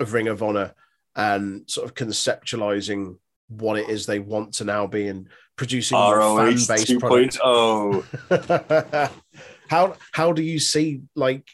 [0.00, 0.74] of Ring of Honor
[1.16, 6.36] and sort of conceptualizing what it is they want to now be and producing ROH
[6.36, 7.38] fan-based product.
[7.38, 9.10] 2.0.
[9.68, 11.46] how how do you see like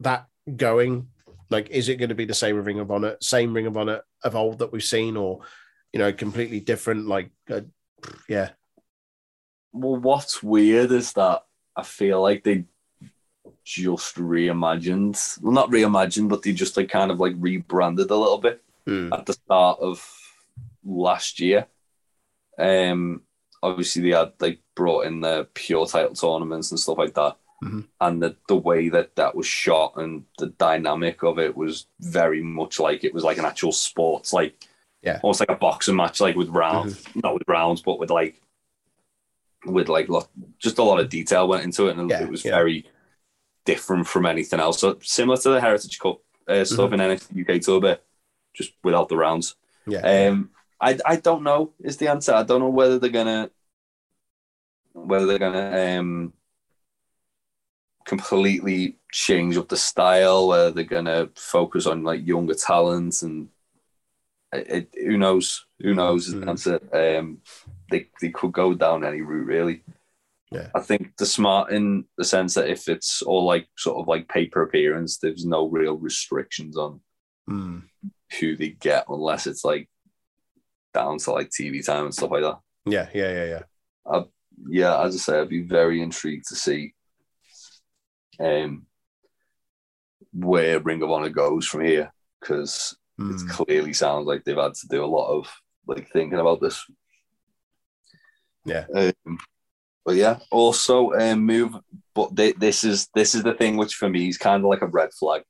[0.00, 0.26] that
[0.56, 1.08] going?
[1.50, 4.02] Like, is it going to be the same Ring of Honor, same Ring of Honor
[4.22, 5.40] of old that we've seen, or
[5.92, 7.06] you know, completely different?
[7.08, 7.62] Like, uh,
[8.28, 8.50] yeah,
[9.72, 11.44] Well, what's weird is that
[11.76, 12.64] I feel like they
[13.64, 15.40] just reimagined.
[15.42, 19.12] Well, not reimagined, but they just like kind of like rebranded a little bit Hmm.
[19.12, 20.02] at the start of
[20.84, 21.66] last year.
[22.58, 23.22] Um,
[23.62, 27.86] obviously they had like brought in the pure title tournaments and stuff like that, Mhm.
[28.00, 32.42] and the the way that that was shot and the dynamic of it was very
[32.42, 34.66] much like it was like an actual sports, like
[35.02, 35.20] Yeah.
[35.22, 38.40] almost like a boxing match, like with rounds, not with rounds, but with like
[39.66, 42.44] with like lot, just a lot of detail went into it, and Yeah, it was
[42.44, 42.52] yeah.
[42.52, 42.86] very
[43.66, 44.78] different from anything else.
[44.80, 48.02] So similar to the Heritage Cup uh, stuff in NXT UK tour, bit,
[48.54, 49.54] just without the rounds.
[49.86, 50.00] Yeah.
[50.28, 50.50] Um,
[50.80, 52.32] I I don't know is the answer.
[52.32, 53.50] I don't know whether they're gonna
[54.92, 56.32] whether they're gonna um
[58.06, 63.48] completely change up the style, where they're gonna focus on like younger talents, and
[64.52, 65.66] it, it, who knows?
[65.80, 66.48] Who knows Mm.
[66.48, 66.80] answer.
[66.92, 67.38] Um,
[67.90, 69.82] they they could go down any route really.
[70.52, 70.68] Yeah.
[70.74, 74.28] I think the smart in the sense that if it's all like sort of like
[74.28, 77.00] paper appearance, there's no real restrictions on
[77.48, 77.78] Hmm.
[78.38, 79.88] who they get unless it's like
[80.92, 82.58] down to like TV time and stuff like that.
[82.86, 84.22] Yeah, yeah, yeah, yeah.
[84.68, 86.94] Yeah, as I say, I'd be very intrigued to see
[88.40, 88.86] um
[90.32, 93.34] where Ring of Honor goes from here because Hmm.
[93.34, 95.52] it clearly sounds like they've had to do a lot of
[95.86, 96.86] like thinking about this.
[98.64, 98.86] Yeah.
[98.94, 99.38] Um,
[100.06, 101.74] but yeah, also um, move.
[102.14, 104.82] But th- this is this is the thing which for me is kind of like
[104.82, 105.42] a red flag.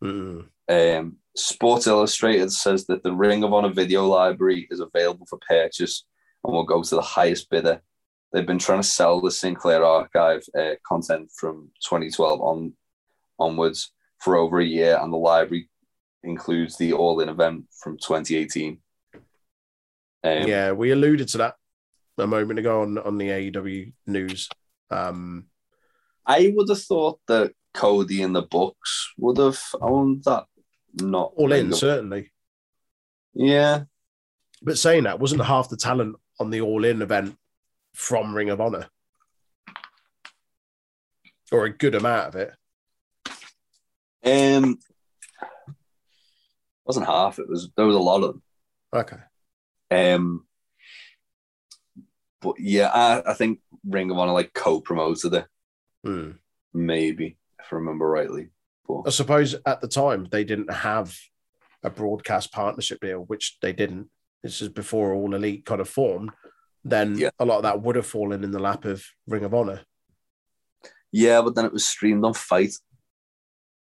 [0.00, 0.42] Hmm.
[0.68, 6.04] Um, Sports Illustrated says that the Ring of Honor video library is available for purchase
[6.44, 7.80] and will go to the highest bidder.
[8.32, 12.74] They've been trying to sell the Sinclair archive uh, content from 2012 on
[13.38, 15.70] onwards for over a year, and the library
[16.22, 18.78] includes the All In event from 2018.
[19.14, 19.22] Um,
[20.22, 21.54] yeah, we alluded to that
[22.18, 24.48] a moment ago on on the AEW news.
[24.90, 25.46] Um,
[26.26, 30.44] I would have thought that Cody and the Bucks would have owned that.
[31.00, 32.32] Not all in certainly,
[33.34, 33.84] Yeah,
[34.62, 37.36] but saying that wasn't half the talent on the all in event
[37.98, 38.86] from Ring of Honor,
[41.50, 42.52] or a good amount of it.
[44.24, 44.78] Um,
[46.84, 47.40] wasn't half.
[47.40, 48.42] It was there was a lot of them.
[48.94, 49.16] Okay,
[49.90, 50.46] Um,
[52.40, 55.46] but yeah, I, I think Ring of Honor like co-promoted it,
[56.04, 56.30] Hmm.
[56.72, 58.50] maybe if I remember rightly.
[59.06, 61.14] I suppose at the time they didn't have
[61.82, 64.08] a broadcast partnership deal, which they didn't.
[64.42, 66.30] This is before All Elite kind of formed.
[66.88, 67.30] Then Yeah.
[67.38, 69.82] a lot of that would have fallen in the lap of Ring of Honor.
[71.12, 72.74] yeah, but then it was streamed on FITE,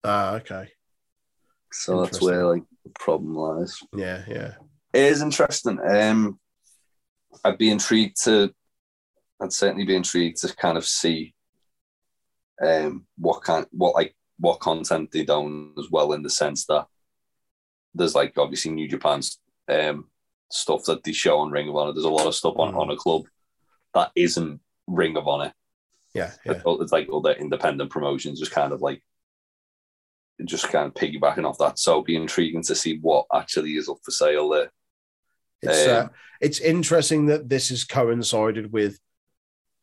[0.03, 0.69] Ah, okay,
[1.71, 3.79] so that's where like the problem lies.
[3.95, 4.55] yeah, yeah,
[4.93, 5.79] It is interesting.
[5.79, 6.39] Um,
[7.43, 8.53] I'd be intrigued to.
[9.41, 11.33] I'd certainly be intrigued to kind of see,
[12.61, 16.87] um, what kind, what like what content they own as well, in the sense that
[17.93, 19.39] there's like obviously New Japan's
[19.69, 20.09] um
[20.51, 21.93] stuff that they show on Ring of Honor.
[21.93, 22.77] There's a lot of stuff on Mm.
[22.79, 23.23] Honor Club
[23.93, 25.53] that isn't Ring of Honor.
[26.13, 26.61] yeah, yeah.
[26.65, 29.03] It's like other independent promotions, just kind of like
[30.45, 31.79] just kind of piggybacking off that.
[31.79, 34.71] So it'd be intriguing to see what actually is up for sale there.
[35.61, 36.09] It's uh, Um,
[36.41, 38.99] it's interesting that this has coincided with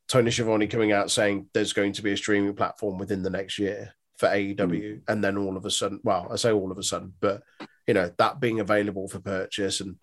[0.09, 3.59] Tony Schiavone coming out saying there's going to be a streaming platform within the next
[3.59, 6.83] year for AEW, and then all of a sudden, well, I say all of a
[6.83, 7.43] sudden, but
[7.87, 9.97] you know that being available for purchase, and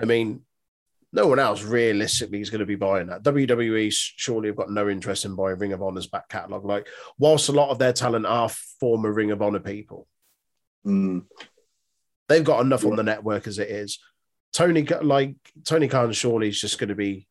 [0.00, 0.42] I mean,
[1.12, 3.22] no one else realistically is going to be buying that.
[3.22, 6.64] WWE surely have got no interest in buying Ring of Honor's back catalog.
[6.64, 6.88] Like,
[7.18, 10.06] whilst a lot of their talent are former Ring of Honor people,
[10.86, 11.24] Mm,
[12.28, 13.98] they've got enough on the network as it is.
[14.52, 15.34] Tony, like
[15.64, 17.26] Tony Khan, surely is just going to be,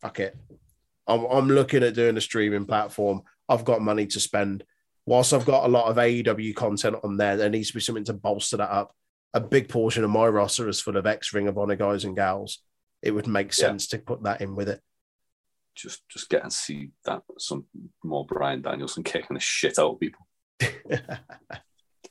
[0.00, 0.36] fuck it.
[1.06, 3.22] I'm, I'm looking at doing a streaming platform.
[3.48, 4.64] I've got money to spend.
[5.06, 8.04] Whilst I've got a lot of AEW content on there, there needs to be something
[8.04, 8.94] to bolster that up.
[9.34, 12.16] A big portion of my roster is full of ex Ring of Honor guys and
[12.16, 12.58] gals.
[13.02, 13.66] It would make Yeah.
[13.68, 14.80] sense to put that in with it.
[15.76, 17.64] just just get and see that some
[18.04, 20.26] more Bryan Danielson kicking the shit out of people,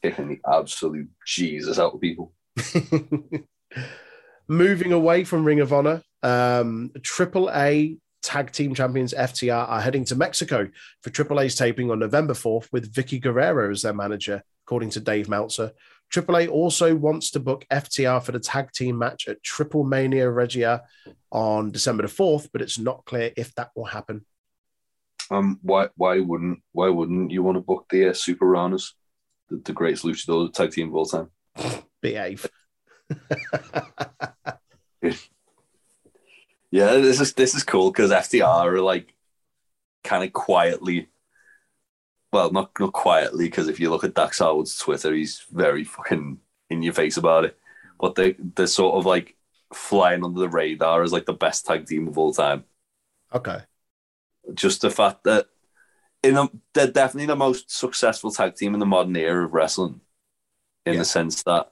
[0.02, 2.34] kicking the absolute Jesus out of people.
[4.48, 10.06] Moving away from Ring of Honor, um, Triple A Tag Team Champions FTR are heading
[10.06, 10.68] to Mexico
[11.04, 15.00] for Triple A's taping on November 4th with Vickie Guerrero as their manager, according to
[15.00, 15.72] Dave Meltzer.
[16.10, 20.30] Triple A also wants to book FTR for the tag team match at Triple Mania
[20.30, 20.84] Regia
[21.32, 24.26] on December the 4th, but it's not clear if that will happen.
[25.32, 28.94] Um, why why wouldn't why wouldn't you want to book the uh, Super Ranas,
[29.50, 31.30] the, the greatest luchador tag team of all time?
[32.02, 32.50] Behave.
[36.72, 39.14] Yeah, this is this is cool because FTR are like
[40.04, 41.10] kind of quietly
[42.32, 46.40] well, not not quietly, because if you look at Dax Harwood's Twitter, he's very fucking
[46.70, 47.58] in your face about it.
[48.00, 49.36] But they they're sort of like
[49.74, 52.64] flying under the radar as like the best tag team of all time.
[53.34, 53.60] Okay.
[54.54, 55.48] Just the fact that
[56.24, 60.02] in a, they're definitely the most successful tag team in the modern era of wrestling,
[60.86, 61.00] in Yeah.
[61.00, 61.72] the sense that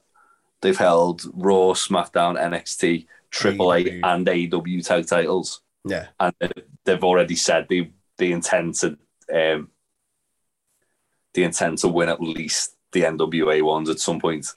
[0.61, 4.01] they've held Raw, SmackDown, NXT, Triple A, AEW.
[4.03, 6.07] and AEW tag titles, Yeah.
[6.19, 6.51] and they-
[6.85, 8.97] they've already said they they intend to
[9.33, 9.69] um,
[11.37, 14.47] they intend to win at least the NWA ones at some point.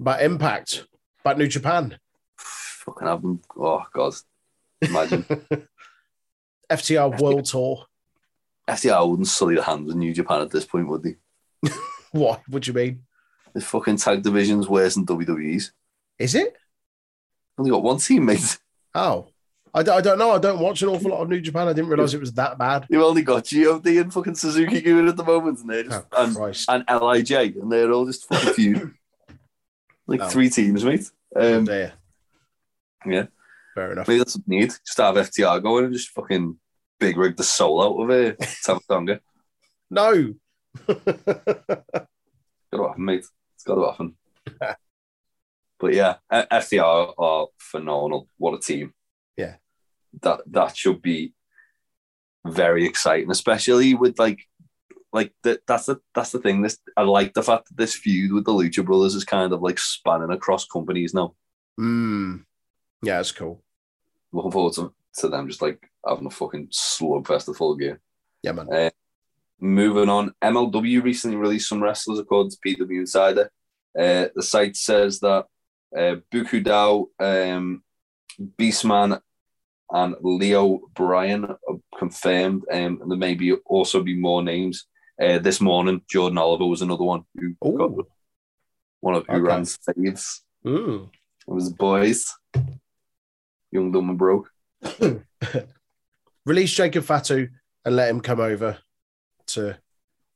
[0.00, 0.84] But Impact,
[1.22, 1.96] but New Japan,
[2.36, 3.40] Fucking have them.
[3.56, 4.14] Oh god,
[4.82, 5.22] imagine
[6.70, 7.86] FTR World Tour.
[8.68, 11.16] FTR wouldn't sully the hands of New Japan at this point, would they?
[12.12, 12.42] What?
[12.48, 13.02] What do you mean?
[13.54, 15.72] The fucking tag division's worse than WWE's.
[16.18, 16.54] Is it?
[17.58, 18.58] Only got one team, mate.
[18.94, 19.26] Oh,
[19.76, 20.30] I, d- I don't know.
[20.30, 21.66] I don't watch an awful lot of New Japan.
[21.66, 22.86] I didn't realize it was that bad.
[22.88, 26.52] You've only got God and fucking Suzuki Gun at the moment, and they're just, Oh,
[26.68, 28.94] and, and Lij, and they're all just fucking feud.
[30.06, 30.28] like Oh.
[30.28, 31.10] three teams, mate.
[31.34, 31.92] Oh, Um, dear.
[33.04, 33.26] yeah,
[33.74, 34.06] Fair enough.
[34.06, 34.70] maybe that's what we need.
[34.86, 36.56] Just have FTR going and just fucking
[37.00, 38.38] big rig the soul out of it.
[38.64, 39.20] Tama Tonga.
[39.90, 40.34] No.
[40.86, 40.96] Got
[42.72, 43.24] to happen, mate.
[43.54, 44.16] It's got to happen.
[45.80, 48.28] but yeah, FTR are phenomenal.
[48.38, 48.92] What a team.
[50.22, 51.34] That that should be
[52.46, 54.40] very exciting, especially with like
[55.12, 56.62] like the, that's the that's the thing.
[56.62, 59.62] This I like the fact that this feud with the Lucha Brothers is kind of
[59.62, 61.34] like spanning across companies now.
[61.78, 62.44] Mm.
[63.02, 63.62] Yeah, it's cool.
[64.32, 68.00] Looking forward to, to them just like having a fucking slugfest of full gear.
[68.42, 68.90] Yeah, man.
[69.60, 73.50] Moving on, MLW recently released some wrestlers according to PW Insider.
[73.96, 75.46] Uh, the site says that
[75.96, 77.82] uh, Bu Ku Dao, um,
[78.58, 79.20] Beastman,
[79.94, 81.46] and Leo Brien
[81.96, 82.64] confirmed.
[82.70, 84.86] Um, and there may be also be more names.
[85.22, 87.92] Uh, this morning, Jordan Oliver was another one who got
[89.00, 89.36] one of Okay.
[89.36, 90.40] Uran's faves.
[90.66, 91.08] Mm.
[91.46, 92.32] It was boys,
[93.70, 94.50] young, dumb, and broke.
[96.46, 97.48] Release Jacob Fatu
[97.84, 98.78] and let him come over
[99.48, 99.78] to.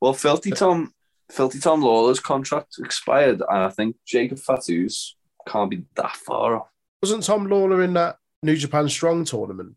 [0.00, 0.92] Well, Filthy Tom,
[1.32, 5.16] Filthy Tom Lawlor's contract expired, and I think Jacob Fatu's
[5.48, 6.68] can't be that far off.
[7.02, 9.74] Wasn't Tom Lawlor in that New Japan Strong tournament?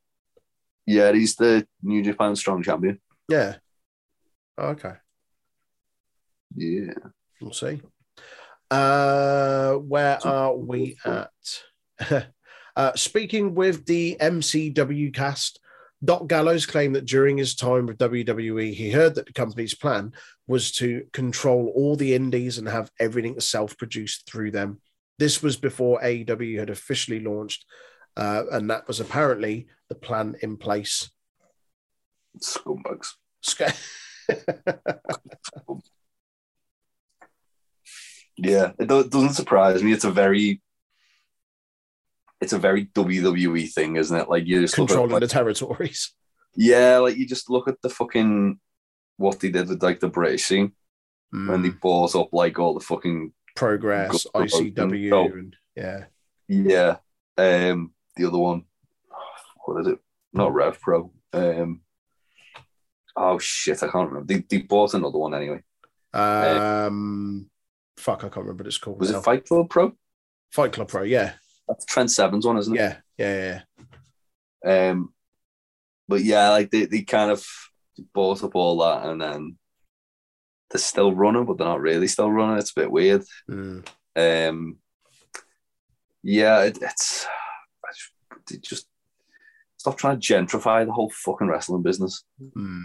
[0.85, 2.99] Yeah, he's the New Japan Strong Champion.
[3.27, 3.55] Yeah.
[4.59, 4.93] Okay.
[6.55, 6.93] Yeah,
[7.39, 7.81] We'll see.
[8.69, 12.27] Uh, where are we at?
[12.75, 15.59] uh, speaking with the MCW cast,
[16.03, 20.13] Doc Gallows claimed that during his time with WWE, he heard that the company's plan
[20.47, 24.81] was to control all the indies and have everything self produced through them.
[25.19, 27.65] This was before AEW had officially launched,
[28.17, 31.09] uh, and that was apparently the plan in place.
[32.39, 33.13] scumbags.
[33.41, 33.61] Sc-
[38.37, 39.91] Yeah, it do- doesn't surprise me.
[39.93, 40.61] It's a very,
[42.39, 44.29] it's a very WWE thing, isn't it?
[44.29, 46.13] Like you just look at, like, the territories.
[46.55, 48.59] yeah, like you just look at the fucking
[49.17, 50.71] what they did with like the British scene
[51.31, 55.25] when they Mm, bought up like all the fucking progress, ICW, go.
[55.25, 56.05] and yeah.
[56.47, 56.97] Yeah.
[57.37, 58.63] Um, the other one,
[59.65, 59.99] what is it?
[60.33, 61.11] Not Rev Pro.
[61.33, 61.81] Um,
[63.15, 64.33] oh shit, I can't remember.
[64.33, 65.61] They, they bought another one anyway.
[66.13, 67.49] Um,
[67.97, 68.99] fuck, I can't remember what it's called.
[68.99, 69.19] Was now.
[69.19, 69.93] it Fight Club Pro?
[70.51, 71.03] Fight Club Pro?
[71.03, 71.33] Yeah,
[71.67, 72.79] That's Trent Seven's one, isn't it?
[72.79, 73.61] yeah, yeah,
[74.63, 74.89] yeah.
[74.89, 75.13] Um,
[76.07, 77.45] but yeah, like they, they kind of
[78.13, 79.57] bought up all that and then
[80.69, 82.57] they're still running, but they're not really still running.
[82.57, 83.23] It's a bit weird.
[83.49, 83.85] Mm.
[84.15, 84.77] Um,
[86.23, 87.25] yeah, it, it's
[88.61, 88.87] just,
[89.77, 92.23] stop trying to gentrify the whole fucking wrestling business.
[92.55, 92.83] Mm.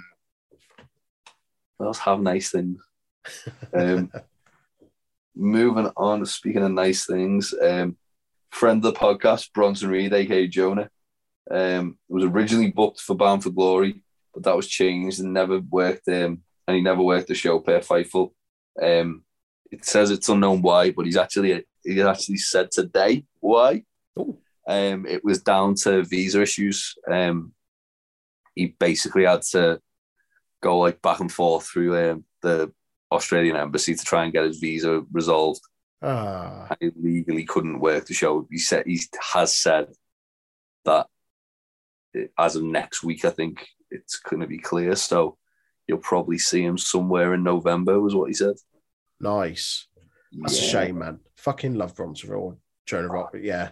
[1.78, 2.80] Let us have nice things.
[3.74, 4.10] Um,
[5.34, 7.96] moving on, speaking of nice things, um,
[8.50, 10.88] friend of the podcast, Bronson Reed, aka Jonah,
[11.50, 14.02] um, was originally booked for Bound for Glory,
[14.32, 16.08] but that was changed and never worked.
[16.08, 18.32] Um, and he never worked the show per Fightful.
[18.80, 19.24] Um,
[19.70, 23.84] it says it's unknown why, but he's actually he actually said today why.
[24.18, 24.38] Ooh.
[24.68, 26.94] Um, it was down to visa issues.
[27.10, 27.52] Um,
[28.54, 29.80] he basically had to
[30.62, 32.72] go like back and forth through um, the
[33.12, 35.60] Australian embassy to try and get his visa resolved.
[36.02, 38.46] Ah, And he legally couldn't work the show.
[38.50, 39.00] He said he
[39.32, 39.88] has said
[40.84, 41.06] that
[42.38, 44.96] as of next week, I think it's going to be clear.
[44.96, 45.36] So
[45.86, 48.56] you'll probably see him somewhere in November, was what he said.
[49.20, 49.86] nice.
[50.32, 51.20] That's a shame, man.
[51.36, 53.70] Fucking love Bronson or Jonah Rock, but yeah,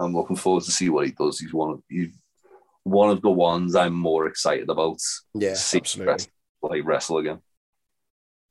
[0.00, 1.38] I'm looking forward to see what he does.
[1.38, 2.10] He's one of he,
[2.84, 4.98] one of the ones I'm more excited about.
[5.34, 6.26] yeah, See absolutely.
[6.62, 7.40] like wrestle again.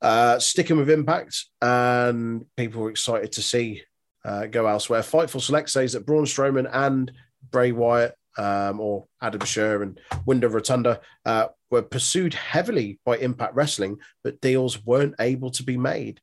[0.00, 3.82] Uh, sticking with Impact, and people were excited to see
[4.24, 5.02] uh, go elsewhere.
[5.02, 7.12] Fightful Select says that Braun Strowman and
[7.50, 13.54] Bray Wyatt, um, or Adam Scherr and Windham Rotunda, uh, were pursued heavily by Impact
[13.54, 16.20] Wrestling, but deals weren't able to be made.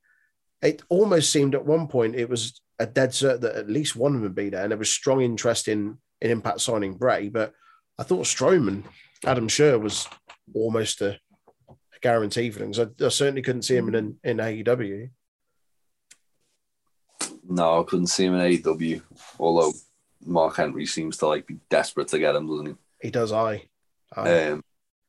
[0.61, 4.11] It almost seemed at one point it was a dead cert that at least one
[4.11, 7.29] of them would be there, and there was strong interest in in Impact signing Bray.
[7.29, 7.53] But
[7.97, 8.83] I thought Strowman,
[9.25, 10.07] Adam Scherr was
[10.53, 11.19] almost a,
[11.69, 12.79] a guarantee for things.
[12.79, 15.09] I, I, certainly couldn't see him in in AEW.
[17.49, 19.01] No, I couldn't see him in AEW.
[19.39, 19.73] Although
[20.25, 22.75] Mark Henry seems to like be desperate to get him, doesn't he?
[23.01, 23.31] He does.
[23.31, 23.63] I.
[24.15, 24.63] Um,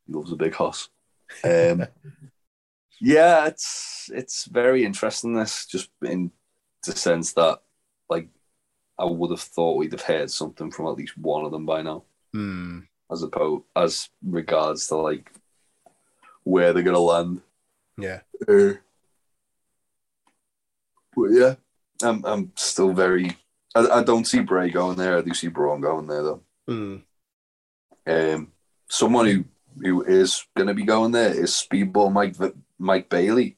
[0.06, 0.88] he loves a big hoss.
[1.44, 1.86] Um,
[3.00, 5.34] yeah, it's it's very interesting.
[5.34, 6.32] This just in
[6.84, 7.60] the sense that,
[8.08, 8.28] like,
[8.98, 11.82] I would have thought we'd have heard something from at least one of them by
[11.82, 12.80] now, Hmm.
[13.10, 15.32] as opposed as regards to like
[16.44, 17.42] where they're gonna land.
[17.96, 18.20] Yeah.
[18.48, 18.74] Uh,
[21.16, 21.54] but yeah,
[22.02, 23.36] I'm I'm still very.
[23.74, 25.18] I, I don't see Bray going there.
[25.18, 26.42] I do see Braun going there though.
[26.66, 26.96] Hmm.
[28.06, 28.52] Um,
[28.88, 29.44] someone who
[29.80, 32.34] who is going to be going there is Speedball Mike
[32.78, 33.56] Mike Bailey,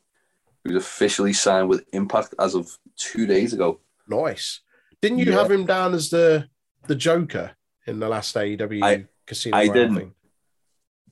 [0.64, 3.80] who's officially signed with Impact as of two days ago.
[4.06, 4.60] Nice.
[5.00, 5.38] Didn't you Yeah.
[5.38, 6.48] have him down as the
[6.86, 7.52] the Joker
[7.86, 9.56] in the last AEW I- Casino?
[9.56, 9.96] I didn't.
[9.96, 10.14] thing?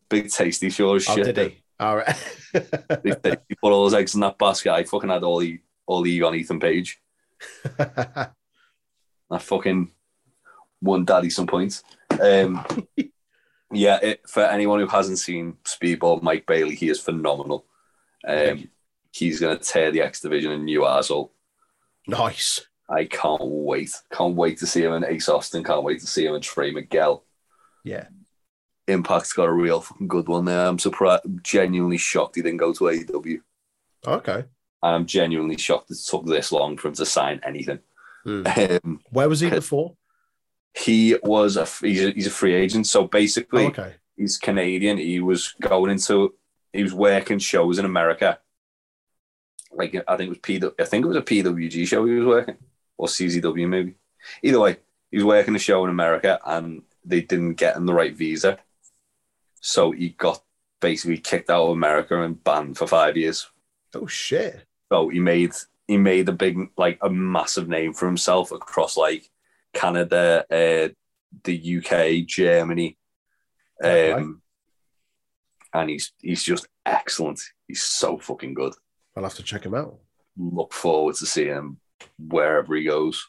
[0.08, 1.24] Big tasty sure Oh, shit.
[1.24, 1.62] did he?
[1.80, 2.16] All right.
[3.02, 3.38] Big tasty.
[3.48, 4.72] He put all his eggs in that basket.
[4.72, 7.00] I fucking had all the all the on Ethan Page.
[7.78, 9.90] I fucking
[10.80, 11.82] won daddy some points.
[12.20, 12.64] Um,
[13.72, 17.66] yeah, it, for anyone who hasn't seen Speedball Mike Bailey, he is phenomenal.
[18.26, 18.68] Um,
[19.12, 21.30] he's going to tear the X Division a new arsehole.
[22.08, 22.66] Nice.
[22.90, 23.92] I can't wait.
[24.10, 25.62] Can't wait to see him in Ace Austin.
[25.62, 27.24] Can't wait to see him in Trey Miguel.
[27.84, 28.06] Yeah.
[28.86, 30.66] Impact's got a real fucking good one there.
[30.66, 33.40] I'm surprised, genuinely shocked he didn't go to AEW.
[34.06, 34.44] Okay.
[34.82, 37.80] I'm genuinely shocked it took this long for him to sign anything.
[38.24, 38.42] Hmm.
[38.84, 39.94] Um, Where was he before?
[40.74, 43.94] he was a he's, a he's a free agent, so basically Oh, okay.
[44.16, 44.96] he's Canadian.
[44.98, 46.34] He was going into
[46.72, 48.38] he was working shows in America.
[49.72, 50.60] Like I think it was P.
[50.78, 52.56] I think it was a PWG show he was working,
[52.96, 53.94] or CZW maybe.
[54.42, 54.76] Either way,
[55.10, 58.58] he was working a show in America, and they didn't get him the right visa,
[59.60, 60.42] so he got
[60.80, 63.50] basically kicked out of America and banned for five years.
[63.94, 64.64] Oh shit.
[64.90, 65.52] So he made
[65.86, 69.30] he made a big like a massive name for himself across like
[69.72, 70.88] Canada, uh,
[71.44, 72.96] the UK, Germany,
[73.82, 74.42] um,
[75.74, 77.40] and he's he's just excellent.
[77.66, 78.74] He's so fucking good.
[79.18, 79.98] I'll have to check him out.
[80.36, 81.80] Look forward to seeing him
[82.20, 83.26] wherever he goes.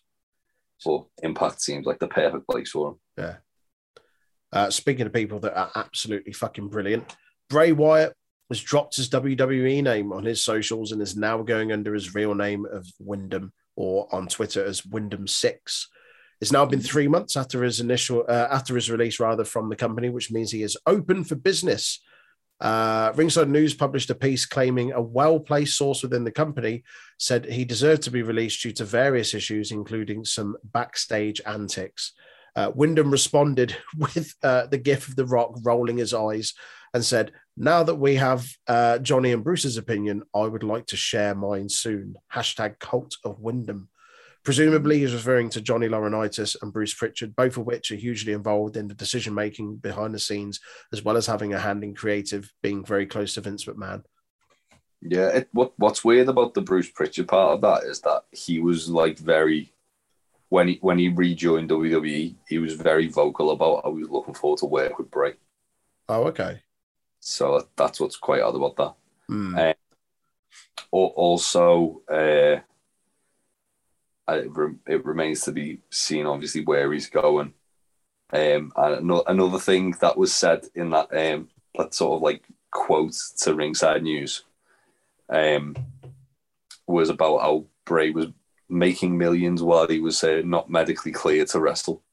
[0.86, 2.96] But Impact seems like the perfect place for him.
[4.54, 7.16] Uh, speaking of people that are absolutely fucking brilliant,
[7.50, 8.14] Bray Wyatt
[8.50, 12.36] has dropped his WWE name on his socials and is now going under his real
[12.36, 15.88] name of Windham or on Twitter as Windham Six.
[16.40, 19.76] It's now been three months after his initial uh, after his release, rather from the
[19.76, 22.00] company, which means he is open for business.
[22.62, 26.84] Uh, Ringside News published a piece claiming a well-placed source within the company
[27.18, 32.14] said he deserved to be released due to various issues, including some backstage antics.
[32.56, 36.54] Uh, Windham responded with uh, the gif of The Rock rolling his eyes
[36.94, 40.98] and said, Now that we have uh, Johnny and Bruce's opinion, I would like to
[40.98, 42.16] share mine soon.
[42.34, 43.89] Hashtag cult of Windham.
[44.44, 48.78] Presumably, he's referring to Johnny Laurinaitis and Bruce Prichard, both of which are hugely involved
[48.78, 50.60] in the decision making behind the scenes,
[50.94, 54.04] as well as having a hand in creative, being very close to Vince McMahon.
[55.02, 58.60] Yeah, it, what what's weird about the Bruce Prichard part of that is that he
[58.60, 59.72] was like very
[60.50, 64.34] when he when he rejoined WWE, he was very vocal about how he was looking
[64.34, 65.34] forward to work with Bray.
[66.10, 66.62] Oh, okay.
[67.20, 68.94] So that's what's quite odd about that.
[69.28, 69.58] Hmm.
[69.58, 69.74] Uh,
[70.92, 72.62] Also, uh,
[74.34, 77.54] it, re- it remains to be seen, obviously, where he's going.
[78.32, 82.44] Um, and ano- another thing that was said in that um, that sort of like
[82.72, 84.44] quote to Ringside News
[85.30, 85.76] um,
[86.86, 88.28] was about how Bray was
[88.70, 92.04] making millions while he was uh, not medically cleared to wrestle.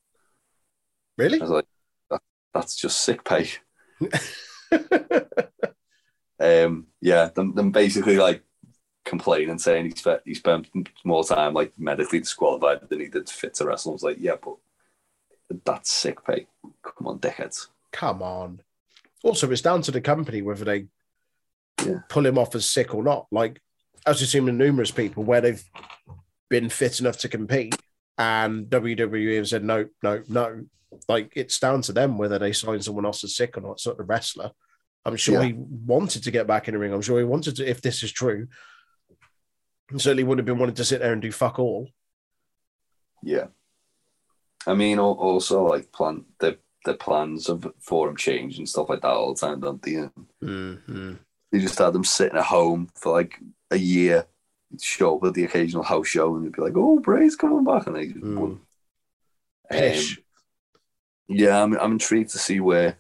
[1.19, 1.39] Really?
[1.41, 1.67] I was like,
[2.11, 2.23] that,
[2.55, 3.51] that's just sick pay.
[6.39, 8.43] Um, yeah, them, them basically like
[9.07, 10.69] complaining, saying he spent he spent
[11.05, 13.93] more time like medically disqualified than he did fit to wrestle.
[13.93, 14.57] I was like, yeah, but
[15.65, 16.47] that's sick pay.
[16.83, 17.69] Come on, dickheads.
[17.93, 18.61] Come on.
[19.23, 20.87] Also, it's down to the company whether they
[21.85, 22.01] Yeah.
[22.09, 23.27] pull him off as sick or not.
[23.31, 23.63] Like,
[24.07, 25.65] as we've seen with numerous people where they've
[26.49, 27.75] been fit enough to compete
[28.19, 30.65] and WWE have said, no, no, no.
[31.09, 33.73] Like, it's down to them whether they sign someone else as sick or not.
[33.73, 34.51] It's not the wrestler.
[35.05, 35.49] I'm sure Yeah.
[35.49, 36.93] he wanted to get back in the ring.
[36.93, 38.49] I'm sure he wanted to, if this is true.
[39.91, 41.89] He certainly wouldn't have been wanting to sit there and do fuck all.
[43.23, 43.47] Yeah.
[44.67, 49.01] I mean, also like plan the the plans of for him change and stuff like
[49.03, 50.09] that all the time, don't they?
[50.43, 51.15] Mm-hmm.
[51.51, 53.39] they just had them sitting at home for like
[53.71, 54.27] a year,
[54.81, 57.87] show up at the occasional house show, and they'd be like, "Oh, Bray's coming back,"
[57.87, 58.39] and they just Mm.
[58.39, 58.61] wouldn't.
[59.71, 60.17] Um,
[61.29, 62.99] yeah, I'm I'm intrigued to see where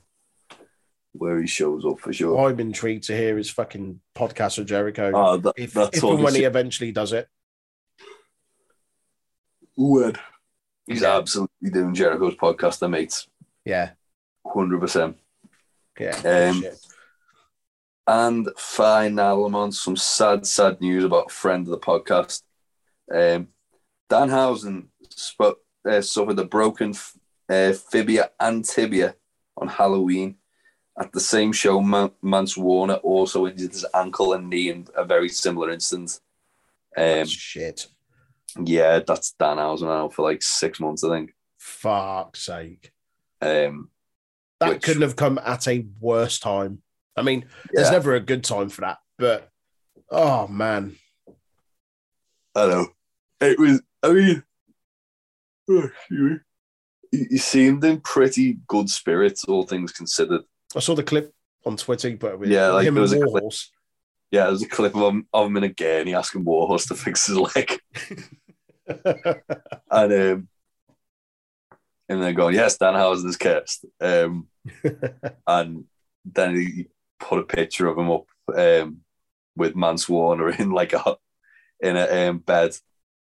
[1.19, 2.49] where he shows up for sure.
[2.49, 5.13] I'm intrigued to hear his fucking podcast with Jericho.
[5.15, 7.29] Oh, that, if if and when he eventually does it.
[9.77, 10.15] when.
[10.87, 11.17] he's Yeah.
[11.19, 13.29] absolutely doing Jericho's podcast, the mates,
[13.65, 13.91] Yeah.
[14.47, 15.19] hundred percent.
[15.99, 16.17] Yeah.
[16.51, 16.65] Um.
[18.09, 22.43] And finally, I'm on some sad, sad news about a friend of the podcast.
[23.13, 23.49] Um,
[24.09, 25.59] Danhausen sp-
[25.89, 27.17] uh, suffered a broken f-
[27.49, 29.17] uh, fibia and tibia
[29.57, 30.37] on Halloween.
[30.99, 35.05] At the same show, Man- Mance Warner also injured his ankle and knee in a
[35.05, 36.21] very similar instance.
[36.97, 37.87] Um, shit.
[38.65, 41.35] yeah, that's Danhausen out for like six months, I think.
[41.59, 42.93] Fuck's sake.
[43.43, 43.91] Um,
[44.61, 46.83] That Which- couldn't have come at a worse time.
[47.15, 49.51] I mean, there's yeah, never a good time for that, but
[50.11, 50.97] oh man.
[52.55, 52.87] I know.
[53.41, 54.43] It was, I mean,
[55.71, 55.91] oh.
[57.11, 60.43] He, he seemed in pretty good spirits, all things considered.
[60.77, 61.33] I saw the clip
[61.65, 63.43] on Twitter, but with Yeah, like, him there was and a clip.
[63.43, 63.71] Warhorse.
[64.31, 67.27] Yeah, there's a clip of him, of him in a gurney asking Warhorse to fix
[67.27, 67.81] his leg.
[69.91, 70.49] And um,
[72.09, 73.85] and they're going, yes, Danhausen's cursed.
[74.01, 74.47] Um,
[75.47, 75.85] and
[76.25, 76.87] then he
[77.19, 78.99] put a picture of him up um,
[79.57, 81.17] with Mance Warner in like a
[81.81, 82.77] in a um, bed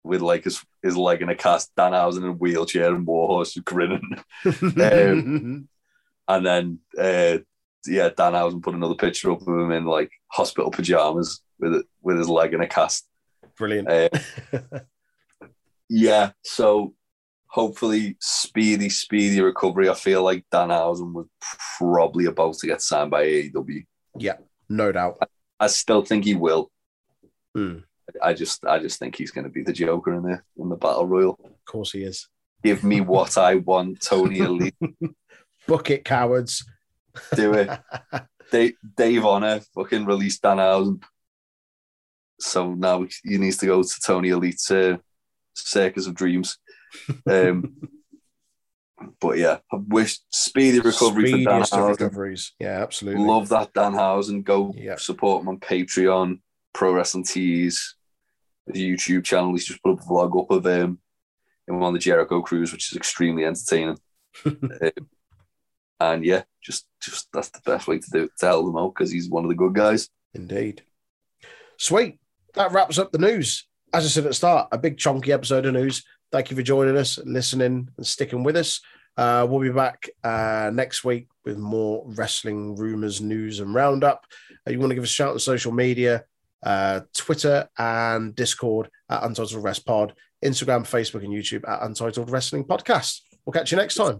[0.03, 3.57] with like his, his leg in a cast, Dan Danhausen in a wheelchair and Warhorse
[3.57, 4.21] grinning.
[4.53, 5.67] Um,
[6.29, 7.39] And then uh,
[7.85, 12.29] yeah, Danhausen put another picture up of him in like hospital pajamas with with his
[12.29, 13.07] leg in a cast.
[13.57, 13.89] Brilliant.
[13.89, 14.09] Uh,
[15.89, 16.93] yeah, so
[17.47, 19.89] hopefully speedy, speedy recovery.
[19.89, 21.27] I feel like Dan Danhausen was
[21.77, 23.85] probably about to get signed by AEW.
[24.17, 24.37] yeah,
[24.69, 25.17] no doubt.
[25.59, 26.71] I still think he will.
[27.53, 27.79] Hmm.
[28.23, 30.75] I just, I just think he's going to be the Joker in the in the
[30.75, 31.39] battle royal.
[31.43, 32.27] Of course he is.
[32.63, 34.75] Give me what I want, Tony Elite.
[35.69, 36.65] Book it, cowards.
[37.35, 37.69] Do it.
[38.51, 41.01] Dave, Dave Honor fucking released Danhausen.
[42.39, 44.97] So now he needs to go to Tony Elite's uh,
[45.53, 46.57] Circus of Dreams.
[47.27, 47.75] Um,
[49.21, 51.89] but yeah, I wish speedy recovery Speediest for Danhausen.
[51.89, 52.53] recoveries.
[52.59, 53.23] Yeah, absolutely.
[53.25, 54.43] Love that Danhausen.
[54.43, 54.95] Go Yeah.
[54.97, 56.39] support him on Patreon,
[56.73, 57.95] Pro Wrestling Tees,
[58.73, 59.51] YouTube channel.
[59.51, 60.99] He's just put up a vlog up of him,
[61.67, 63.97] him on the Jericho cruise, which is extremely entertaining.
[64.45, 64.91] Um,
[65.99, 69.11] and yeah, just just that's the best way to do it, help him out because
[69.11, 70.09] he's one of the good guys.
[70.33, 70.83] Indeed.
[71.77, 72.19] Sweet.
[72.55, 73.67] That wraps up the news.
[73.93, 76.03] As I said at the start, a big chunky episode of news.
[76.31, 78.81] Thank you for joining us, listening, and sticking with us.
[79.17, 84.25] Uh, we'll be back uh, next week with more wrestling rumors, news, and roundup.
[84.65, 86.23] Uh, you want to give us a shout on social media,
[86.63, 92.65] uh, Twitter and Discord at Untitled Rest Pod, Instagram, Facebook, and YouTube at Untitled Wrestling
[92.65, 93.21] Podcast.
[93.45, 94.19] We'll catch you next time.